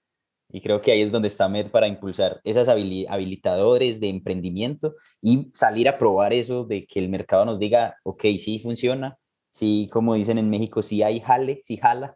Y 0.52 0.62
creo 0.62 0.82
que 0.82 0.92
ahí 0.92 1.02
es 1.02 1.12
donde 1.12 1.28
está 1.28 1.48
MED 1.48 1.70
para 1.70 1.88
impulsar 1.88 2.42
esas 2.44 2.68
habilitadores 2.68 4.00
de 4.00 4.10
emprendimiento 4.10 4.96
y 5.22 5.52
salir 5.54 5.88
a 5.88 6.00
probar 6.00 6.34
eso 6.34 6.66
de 6.66 6.88
que 6.88 7.00
el 7.00 7.08
mercado 7.08 7.46
nos 7.46 7.60
diga, 7.60 7.98
ok, 8.04 8.24
sí 8.40 8.60
funciona, 8.60 9.20
sí, 9.52 9.88
como 9.92 10.16
dicen 10.16 10.40
en 10.40 10.50
México, 10.50 10.82
sí 10.82 11.04
hay 11.04 11.20
jale, 11.20 11.62
sí 11.64 11.78
jala. 11.78 12.16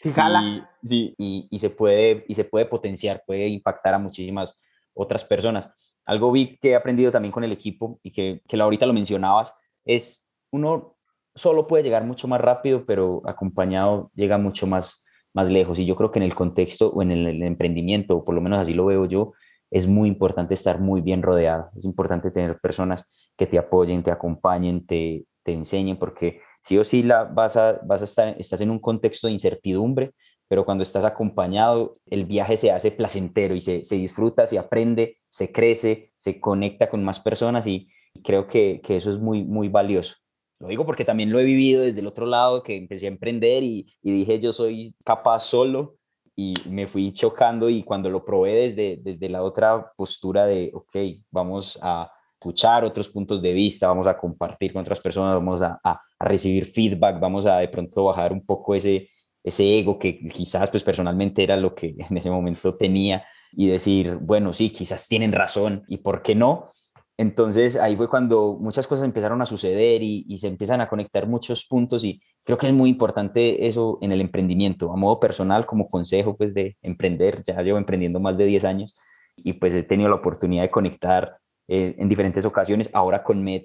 Sí 0.00 0.10
jala. 0.14 0.70
y, 0.82 0.88
sí, 0.88 1.14
y, 1.50 1.58
se 1.58 1.68
puede, 1.68 2.24
y 2.28 2.34
se 2.34 2.44
puede 2.44 2.64
potenciar, 2.64 3.22
puede 3.26 3.46
impactar 3.48 3.92
a 3.92 3.98
muchísimas 3.98 4.58
otras 4.96 5.24
personas. 5.24 5.70
Algo 6.04 6.32
vi 6.32 6.56
que 6.58 6.70
he 6.70 6.74
aprendido 6.74 7.12
también 7.12 7.32
con 7.32 7.44
el 7.44 7.52
equipo 7.52 8.00
y 8.02 8.10
que, 8.12 8.40
que 8.48 8.60
ahorita 8.60 8.86
lo 8.86 8.92
mencionabas, 8.92 9.52
es 9.84 10.28
uno 10.50 10.96
solo 11.34 11.66
puede 11.66 11.84
llegar 11.84 12.04
mucho 12.04 12.26
más 12.26 12.40
rápido, 12.40 12.84
pero 12.86 13.22
acompañado 13.26 14.10
llega 14.14 14.38
mucho 14.38 14.66
más 14.66 15.04
más 15.36 15.50
lejos. 15.50 15.78
Y 15.78 15.84
yo 15.84 15.94
creo 15.96 16.10
que 16.10 16.18
en 16.18 16.24
el 16.24 16.34
contexto 16.34 16.88
o 16.88 17.02
en 17.02 17.12
el, 17.12 17.42
emprendimiento, 17.42 18.16
o 18.16 18.24
por 18.24 18.34
lo 18.34 18.40
menos 18.40 18.58
así 18.58 18.72
lo 18.72 18.86
veo 18.86 19.04
yo, 19.04 19.34
es 19.70 19.86
muy 19.86 20.08
importante 20.08 20.54
estar 20.54 20.80
muy 20.80 21.02
bien 21.02 21.22
rodeado. 21.22 21.68
Es 21.76 21.84
importante 21.84 22.30
tener 22.30 22.58
personas 22.58 23.04
que 23.36 23.46
te 23.46 23.58
apoyen, 23.58 24.02
te 24.02 24.10
acompañen, 24.10 24.86
te, 24.86 25.26
te 25.42 25.52
enseñen, 25.52 25.98
porque 25.98 26.40
sí 26.62 26.78
o 26.78 26.84
sí 26.84 27.02
la, 27.02 27.24
vas, 27.24 27.56
a, 27.58 27.78
vas 27.84 28.00
a 28.00 28.04
estar, 28.04 28.34
estás 28.38 28.62
en 28.62 28.70
un 28.70 28.78
contexto 28.78 29.26
de 29.26 29.34
incertidumbre, 29.34 30.12
pero 30.48 30.64
cuando 30.64 30.82
estás 30.82 31.04
acompañado, 31.04 31.94
el 32.06 32.24
viaje 32.24 32.56
se 32.56 32.70
hace 32.70 32.90
placentero 32.90 33.54
y 33.54 33.60
se, 33.60 33.84
se 33.84 33.96
disfruta, 33.96 34.46
se 34.46 34.58
aprende, 34.58 35.18
se 35.28 35.52
crece, 35.52 36.12
se 36.18 36.40
conecta 36.40 36.88
con 36.88 37.04
más 37.04 37.20
personas 37.20 37.66
y 37.66 37.88
creo 38.22 38.46
que, 38.46 38.80
que 38.82 38.96
eso 38.96 39.10
es 39.10 39.18
muy, 39.18 39.44
muy 39.44 39.68
valioso. 39.68 40.14
Lo 40.58 40.68
digo 40.68 40.86
porque 40.86 41.04
también 41.04 41.30
lo 41.30 41.38
he 41.38 41.44
vivido 41.44 41.82
desde 41.82 42.00
el 42.00 42.06
otro 42.06 42.26
lado, 42.26 42.62
que 42.62 42.76
empecé 42.76 43.06
a 43.06 43.10
emprender 43.10 43.62
y, 43.62 43.86
dije 44.02 44.40
yo 44.40 44.52
soy 44.52 44.94
capaz 45.04 45.40
solo 45.40 45.96
y 46.34 46.54
me 46.68 46.86
fui 46.86 47.12
chocando 47.12 47.68
y 47.68 47.82
cuando 47.82 48.08
lo 48.08 48.24
probé 48.24 48.68
desde, 48.68 48.98
desde 49.02 49.28
la 49.28 49.42
otra 49.42 49.92
postura 49.96 50.46
de, 50.46 50.70
ok, 50.72 50.96
vamos 51.30 51.78
a 51.82 52.10
escuchar 52.34 52.84
otros 52.84 53.08
puntos 53.08 53.42
de 53.42 53.52
vista, 53.52 53.88
vamos 53.88 54.06
a 54.06 54.16
compartir 54.16 54.72
con 54.72 54.82
otras 54.82 55.00
personas, 55.00 55.34
vamos 55.34 55.62
a, 55.62 55.78
a, 55.82 56.00
recibir 56.18 56.66
feedback, 56.66 57.20
vamos 57.20 57.44
a 57.44 57.58
de 57.58 57.68
pronto 57.68 58.04
bajar 58.04 58.32
un 58.32 58.44
poco 58.44 58.74
ese, 58.74 59.10
ese 59.46 59.78
ego 59.78 59.96
que 59.98 60.18
quizás 60.28 60.70
pues 60.70 60.82
personalmente 60.82 61.42
era 61.42 61.56
lo 61.56 61.74
que 61.74 61.94
en 61.96 62.16
ese 62.16 62.30
momento 62.30 62.76
tenía 62.76 63.24
y 63.52 63.68
decir, 63.68 64.16
bueno, 64.20 64.52
sí, 64.52 64.70
quizás 64.70 65.06
tienen 65.06 65.32
razón 65.32 65.84
y 65.86 65.98
por 65.98 66.20
qué 66.20 66.34
no, 66.34 66.70
entonces 67.16 67.76
ahí 67.76 67.96
fue 67.96 68.08
cuando 68.08 68.58
muchas 68.60 68.88
cosas 68.88 69.04
empezaron 69.04 69.40
a 69.40 69.46
suceder 69.46 70.02
y, 70.02 70.36
se 70.36 70.48
empiezan 70.48 70.80
a 70.80 70.88
conectar 70.88 71.28
muchos 71.28 71.64
puntos 71.64 72.04
y 72.04 72.20
creo 72.44 72.58
que 72.58 72.66
es 72.66 72.72
muy 72.72 72.90
importante 72.90 73.68
eso 73.68 73.98
en 74.02 74.10
el 74.10 74.20
emprendimiento, 74.20 74.92
a 74.92 74.96
modo 74.96 75.20
personal 75.20 75.64
como 75.64 75.88
consejo 75.88 76.36
pues 76.36 76.52
de 76.52 76.76
emprender, 76.82 77.44
ya 77.46 77.62
llevo 77.62 77.78
emprendiendo 77.78 78.18
más 78.18 78.36
de 78.36 78.46
10 78.46 78.64
años 78.64 78.96
y 79.36 79.52
pues 79.54 79.72
he 79.74 79.84
tenido 79.84 80.10
la 80.10 80.16
oportunidad 80.16 80.64
de 80.64 80.70
conectar 80.70 81.38
eh, 81.68 81.94
en 81.98 82.08
diferentes 82.08 82.44
ocasiones, 82.44 82.90
ahora 82.92 83.22
con 83.22 83.42
Med 83.44 83.62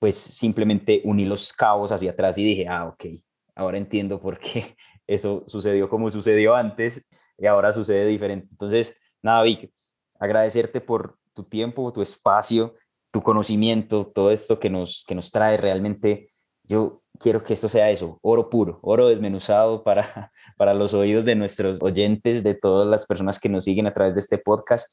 pues 0.00 0.16
simplemente 0.16 1.02
uní 1.04 1.24
los 1.24 1.52
cabos 1.52 1.92
hacia 1.92 2.10
atrás 2.10 2.36
y 2.36 2.44
dije, 2.44 2.66
ah, 2.68 2.88
ok, 2.88 3.04
ahora 3.54 3.78
entiendo 3.78 4.20
por 4.20 4.38
qué 4.38 4.74
eso 5.10 5.42
sucedió 5.46 5.88
como 5.88 6.10
sucedió 6.10 6.54
antes 6.54 7.08
y 7.36 7.46
ahora 7.46 7.72
sucede 7.72 8.06
diferente. 8.06 8.46
Entonces, 8.50 9.00
nada, 9.22 9.42
Vic, 9.42 9.72
agradecerte 10.20 10.80
por 10.80 11.16
tu 11.32 11.44
tiempo, 11.44 11.92
tu 11.92 12.00
espacio, 12.00 12.76
tu 13.10 13.20
conocimiento, 13.20 14.06
todo 14.06 14.30
esto 14.30 14.60
que 14.60 14.70
nos, 14.70 15.04
que 15.08 15.16
nos 15.16 15.32
trae 15.32 15.56
realmente. 15.56 16.32
Yo 16.62 17.02
quiero 17.18 17.42
que 17.42 17.54
esto 17.54 17.68
sea 17.68 17.90
eso, 17.90 18.20
oro 18.22 18.48
puro, 18.48 18.78
oro 18.82 19.08
desmenuzado 19.08 19.82
para, 19.82 20.30
para 20.56 20.74
los 20.74 20.94
oídos 20.94 21.24
de 21.24 21.34
nuestros 21.34 21.82
oyentes, 21.82 22.44
de 22.44 22.54
todas 22.54 22.86
las 22.86 23.04
personas 23.04 23.40
que 23.40 23.48
nos 23.48 23.64
siguen 23.64 23.88
a 23.88 23.94
través 23.94 24.14
de 24.14 24.20
este 24.20 24.38
podcast. 24.38 24.86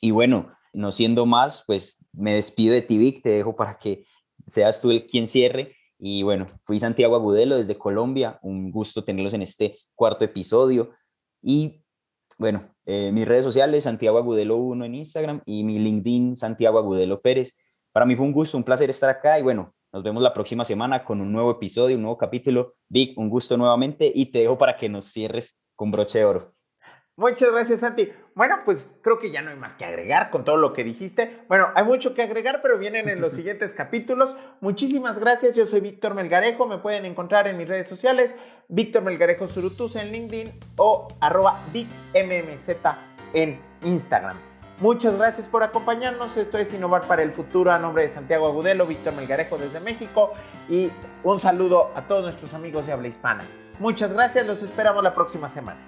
Y 0.00 0.10
bueno, 0.10 0.56
no 0.72 0.90
siendo 0.90 1.26
más, 1.26 1.64
pues 1.66 2.06
me 2.12 2.34
despido 2.34 2.72
de 2.72 2.82
ti, 2.82 2.96
Vic, 2.96 3.22
te 3.22 3.30
dejo 3.30 3.54
para 3.54 3.76
que 3.76 4.06
seas 4.46 4.80
tú 4.80 4.90
el 4.90 5.06
quien 5.06 5.28
cierre. 5.28 5.76
Y 6.06 6.22
bueno, 6.22 6.48
fui 6.66 6.78
Santiago 6.78 7.16
Agudelo 7.16 7.56
desde 7.56 7.78
Colombia, 7.78 8.38
un 8.42 8.70
gusto 8.70 9.04
tenerlos 9.04 9.32
en 9.32 9.40
este 9.40 9.78
cuarto 9.94 10.22
episodio. 10.22 10.90
Y 11.40 11.82
bueno, 12.36 12.60
eh, 12.84 13.10
mis 13.10 13.26
redes 13.26 13.42
sociales, 13.42 13.84
Santiago 13.84 14.18
Agudelo 14.18 14.58
1 14.58 14.84
en 14.84 14.96
Instagram 14.96 15.40
y 15.46 15.64
mi 15.64 15.78
LinkedIn, 15.78 16.36
Santiago 16.36 16.78
Agudelo 16.78 17.22
Pérez. 17.22 17.56
Para 17.90 18.04
mí 18.04 18.16
fue 18.16 18.26
un 18.26 18.32
gusto, 18.32 18.58
un 18.58 18.64
placer 18.64 18.90
estar 18.90 19.08
acá 19.08 19.38
y 19.38 19.42
bueno, 19.42 19.74
nos 19.94 20.02
vemos 20.02 20.22
la 20.22 20.34
próxima 20.34 20.66
semana 20.66 21.06
con 21.06 21.22
un 21.22 21.32
nuevo 21.32 21.52
episodio, 21.52 21.96
un 21.96 22.02
nuevo 22.02 22.18
capítulo. 22.18 22.74
Vic, 22.86 23.16
un 23.16 23.30
gusto 23.30 23.56
nuevamente 23.56 24.12
y 24.14 24.26
te 24.26 24.40
dejo 24.40 24.58
para 24.58 24.76
que 24.76 24.90
nos 24.90 25.06
cierres 25.06 25.58
con 25.74 25.90
broche 25.90 26.18
de 26.18 26.26
oro. 26.26 26.53
Muchas 27.16 27.52
gracias, 27.52 27.80
Santi. 27.80 28.12
Bueno, 28.34 28.58
pues 28.64 28.90
creo 29.02 29.20
que 29.20 29.30
ya 29.30 29.40
no 29.40 29.50
hay 29.50 29.56
más 29.56 29.76
que 29.76 29.84
agregar 29.84 30.30
con 30.30 30.42
todo 30.42 30.56
lo 30.56 30.72
que 30.72 30.82
dijiste. 30.82 31.44
Bueno, 31.48 31.68
hay 31.76 31.84
mucho 31.84 32.12
que 32.12 32.22
agregar, 32.22 32.60
pero 32.60 32.76
vienen 32.76 33.08
en 33.08 33.20
los 33.20 33.32
siguientes 33.34 33.72
capítulos. 33.72 34.36
Muchísimas 34.60 35.20
gracias. 35.20 35.54
Yo 35.54 35.64
soy 35.64 35.80
Víctor 35.80 36.14
Melgarejo. 36.14 36.66
Me 36.66 36.78
pueden 36.78 37.04
encontrar 37.04 37.46
en 37.46 37.56
mis 37.56 37.68
redes 37.68 37.86
sociales, 37.86 38.34
Víctor 38.68 39.04
Melgarejo 39.04 39.46
Surutus 39.46 39.94
en 39.94 40.10
LinkedIn 40.10 40.52
o 40.76 41.06
arroba 41.20 41.60
VicMMZ 41.72 42.70
en 43.32 43.60
Instagram. 43.82 44.36
Muchas 44.80 45.16
gracias 45.16 45.46
por 45.46 45.62
acompañarnos. 45.62 46.36
Esto 46.36 46.58
es 46.58 46.74
Innovar 46.74 47.06
para 47.06 47.22
el 47.22 47.32
Futuro 47.32 47.70
a 47.70 47.78
nombre 47.78 48.02
de 48.02 48.08
Santiago 48.08 48.48
Agudelo, 48.48 48.86
Víctor 48.86 49.14
Melgarejo 49.14 49.56
desde 49.56 49.78
México 49.78 50.32
y 50.68 50.90
un 51.22 51.38
saludo 51.38 51.92
a 51.94 52.08
todos 52.08 52.24
nuestros 52.24 52.54
amigos 52.54 52.86
de 52.86 52.92
habla 52.92 53.06
hispana. 53.06 53.44
Muchas 53.78 54.12
gracias, 54.12 54.46
los 54.46 54.62
esperamos 54.64 55.04
la 55.04 55.14
próxima 55.14 55.48
semana. 55.48 55.80